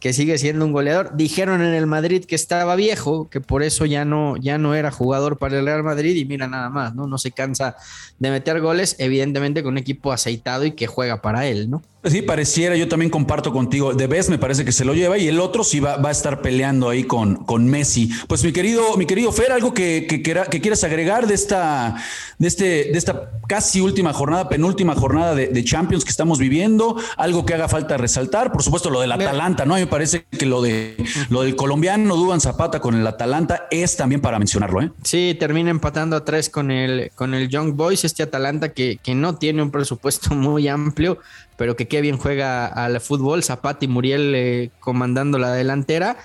que, 0.01 0.11
sigue 0.11 0.37
siendo 0.37 0.65
un 0.65 0.73
goleador? 0.73 1.15
Dijeron 1.15 1.61
en 1.61 1.73
el 1.73 1.87
Madrid 1.87 2.25
que 2.25 2.35
estaba 2.35 2.75
viejo, 2.75 3.29
que 3.29 3.39
por 3.39 3.63
eso 3.63 3.85
ya 3.85 4.03
no, 4.03 4.35
ya 4.35 4.57
no 4.57 4.75
era 4.75 4.91
jugador 4.91 5.37
para 5.37 5.57
el 5.57 5.65
Real 5.65 5.83
Madrid 5.83 6.17
y 6.17 6.25
mira 6.25 6.47
nada 6.47 6.69
más, 6.69 6.93
¿no? 6.95 7.07
No 7.07 7.17
se 7.17 7.31
cansa 7.31 7.77
de 8.19 8.29
meter 8.29 8.59
goles, 8.59 8.97
evidentemente 8.99 9.63
con 9.63 9.75
un 9.75 9.77
equipo 9.77 10.11
aceitado 10.11 10.65
y 10.65 10.73
que 10.73 10.85
juega 10.85 11.21
para 11.21 11.47
él, 11.47 11.69
¿no? 11.69 11.81
Sí, 12.03 12.23
pareciera, 12.23 12.75
yo 12.75 12.87
también 12.87 13.11
comparto 13.11 13.53
contigo. 13.53 13.93
De 13.93 14.07
vez 14.07 14.29
me 14.29 14.39
parece 14.39 14.65
que 14.65 14.71
se 14.71 14.85
lo 14.85 14.95
lleva 14.95 15.19
y 15.19 15.27
el 15.27 15.39
otro 15.39 15.63
sí 15.63 15.79
va, 15.79 15.97
va 15.97 16.09
a 16.09 16.11
estar 16.11 16.41
peleando 16.41 16.89
ahí 16.89 17.03
con, 17.03 17.35
con 17.35 17.67
Messi. 17.67 18.09
Pues 18.27 18.43
mi 18.43 18.51
querido, 18.51 18.97
mi 18.97 19.05
querido 19.05 19.31
Fer, 19.31 19.51
algo 19.51 19.73
que, 19.73 20.07
que, 20.09 20.21
que 20.23 20.61
quieras 20.61 20.83
agregar 20.83 21.27
de 21.27 21.35
esta, 21.35 21.95
de 22.39 22.47
este, 22.47 22.63
de 22.63 22.97
esta 22.97 23.29
casi 23.47 23.81
última 23.81 24.13
jornada, 24.13 24.49
penúltima 24.49 24.95
jornada 24.95 25.35
de, 25.35 25.63
Champions 25.63 26.03
que 26.03 26.09
estamos 26.09 26.39
viviendo, 26.39 26.95
algo 27.17 27.45
que 27.45 27.53
haga 27.53 27.67
falta 27.67 27.97
resaltar, 27.97 28.51
por 28.51 28.63
supuesto 28.63 28.89
lo 28.89 28.99
del 29.01 29.11
Atalanta, 29.11 29.63
¿no? 29.65 29.75
A 29.75 29.77
mí 29.77 29.83
me 29.83 29.91
parece 29.91 30.25
que 30.25 30.47
lo 30.47 30.61
de 30.61 30.95
lo 31.29 31.43
del 31.43 31.55
colombiano 31.55 32.15
Duban 32.15 32.41
Zapata 32.41 32.79
con 32.79 32.95
el 32.95 33.05
Atalanta 33.05 33.67
es 33.69 33.95
también 33.95 34.21
para 34.21 34.39
mencionarlo, 34.39 34.81
¿eh? 34.81 34.91
Sí, 35.03 35.37
termina 35.39 35.69
empatando 35.69 36.15
a 36.15 36.25
tres 36.25 36.49
con 36.49 36.71
el, 36.71 37.11
con 37.13 37.35
el 37.35 37.47
Young 37.47 37.75
Boys, 37.75 38.05
este 38.05 38.23
Atalanta 38.23 38.73
que, 38.73 38.99
que 39.03 39.13
no 39.13 39.35
tiene 39.35 39.61
un 39.61 39.69
presupuesto 39.69 40.33
muy 40.33 40.67
amplio 40.67 41.19
pero 41.61 41.75
que 41.75 41.87
qué 41.87 42.01
bien 42.01 42.17
juega 42.17 42.65
al 42.65 42.99
fútbol, 43.01 43.43
Zapata 43.43 43.85
y 43.85 43.87
Muriel 43.87 44.33
eh, 44.33 44.71
comandando 44.79 45.37
la 45.37 45.53
delantera. 45.53 46.17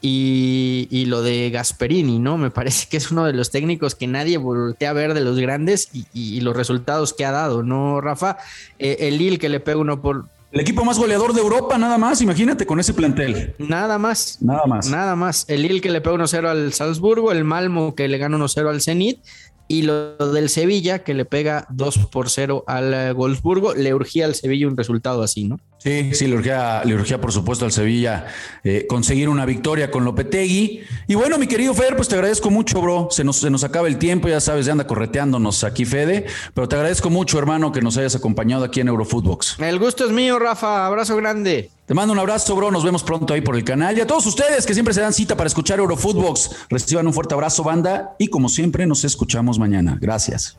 Y, 0.00 1.04
lo 1.08 1.20
de 1.20 1.50
Gasperini, 1.50 2.18
¿no? 2.18 2.38
Me 2.38 2.50
parece 2.50 2.88
que 2.88 2.96
es 2.96 3.10
uno 3.10 3.26
de 3.26 3.34
los 3.34 3.50
técnicos 3.50 3.94
que 3.94 4.06
nadie 4.06 4.38
voltea 4.38 4.88
a 4.88 4.92
ver 4.94 5.12
de 5.12 5.20
los 5.20 5.38
grandes 5.38 5.90
y, 5.92 6.40
los 6.40 6.56
resultados 6.56 7.12
que 7.12 7.26
ha 7.26 7.32
dado, 7.32 7.62
¿no, 7.62 8.00
Rafa? 8.00 8.38
Eh, 8.78 8.96
el 9.00 9.18
Lille 9.18 9.38
que 9.38 9.50
le 9.50 9.60
pega 9.60 9.76
uno 9.76 10.00
por... 10.00 10.24
El 10.52 10.60
equipo 10.60 10.86
más 10.86 10.98
goleador 10.98 11.34
de 11.34 11.42
Europa, 11.42 11.76
nada 11.76 11.98
más, 11.98 12.22
imagínate 12.22 12.64
con 12.64 12.80
ese 12.80 12.94
plantel. 12.94 13.54
Nada 13.58 13.98
más. 13.98 14.38
Nada 14.40 14.64
más. 14.64 14.88
Nada 14.88 15.16
más. 15.16 15.44
El 15.48 15.60
Lille 15.60 15.82
que 15.82 15.90
le 15.90 16.00
pega 16.00 16.16
1-0 16.16 16.48
al 16.48 16.72
Salzburgo, 16.72 17.30
el 17.30 17.44
Malmo 17.44 17.94
que 17.94 18.08
le 18.08 18.16
gana 18.16 18.38
1-0 18.38 18.70
al 18.70 18.80
Zenit 18.80 19.20
y 19.68 19.82
lo 19.82 20.16
del 20.32 20.48
Sevilla, 20.48 21.04
que 21.04 21.14
le 21.14 21.26
pega 21.26 21.66
2 21.70 21.98
por 22.10 22.30
0 22.30 22.64
al 22.66 22.94
eh, 22.94 23.12
Wolfsburgo, 23.12 23.74
le 23.74 23.94
urgía 23.94 24.24
al 24.24 24.34
Sevilla 24.34 24.66
un 24.66 24.76
resultado 24.76 25.22
así, 25.22 25.44
¿no? 25.44 25.60
Sí, 25.78 26.10
sí, 26.12 26.26
le 26.26 26.34
urgía, 26.34 26.82
le 26.84 26.94
urgía 26.94 27.20
por 27.20 27.32
supuesto 27.32 27.64
al 27.64 27.70
Sevilla 27.70 28.26
eh, 28.64 28.86
conseguir 28.88 29.28
una 29.28 29.46
victoria 29.46 29.92
con 29.92 30.04
Lopetegui. 30.04 30.82
Y 31.06 31.14
bueno, 31.14 31.38
mi 31.38 31.46
querido 31.46 31.72
Fer, 31.72 31.94
pues 31.94 32.08
te 32.08 32.16
agradezco 32.16 32.50
mucho, 32.50 32.80
bro. 32.82 33.08
Se 33.12 33.22
nos, 33.22 33.36
se 33.36 33.48
nos 33.48 33.62
acaba 33.62 33.86
el 33.86 33.96
tiempo, 33.96 34.28
ya 34.28 34.40
sabes, 34.40 34.66
ya 34.66 34.72
anda 34.72 34.88
correteándonos 34.88 35.62
aquí, 35.62 35.84
Fede. 35.84 36.26
Pero 36.52 36.68
te 36.68 36.74
agradezco 36.74 37.10
mucho, 37.10 37.38
hermano, 37.38 37.70
que 37.70 37.80
nos 37.80 37.96
hayas 37.96 38.16
acompañado 38.16 38.64
aquí 38.64 38.80
en 38.80 38.88
Eurofootbox. 38.88 39.60
El 39.60 39.78
gusto 39.78 40.04
es 40.04 40.10
mío, 40.10 40.40
Rafa. 40.40 40.84
Abrazo 40.84 41.16
grande. 41.16 41.70
Te 41.86 41.94
mando 41.94 42.12
un 42.12 42.18
abrazo, 42.18 42.56
bro. 42.56 42.72
Nos 42.72 42.84
vemos 42.84 43.04
pronto 43.04 43.32
ahí 43.32 43.40
por 43.40 43.54
el 43.54 43.62
canal. 43.62 43.96
Y 43.96 44.00
a 44.00 44.06
todos 44.06 44.26
ustedes 44.26 44.66
que 44.66 44.74
siempre 44.74 44.92
se 44.92 45.00
dan 45.00 45.12
cita 45.12 45.36
para 45.36 45.46
escuchar 45.46 45.78
Eurofootbox, 45.78 46.66
reciban 46.68 47.06
un 47.06 47.14
fuerte 47.14 47.34
abrazo, 47.34 47.62
banda. 47.62 48.16
Y 48.18 48.26
como 48.26 48.48
siempre, 48.48 48.84
nos 48.84 49.04
escuchamos 49.04 49.60
mañana. 49.60 49.96
Gracias. 50.00 50.58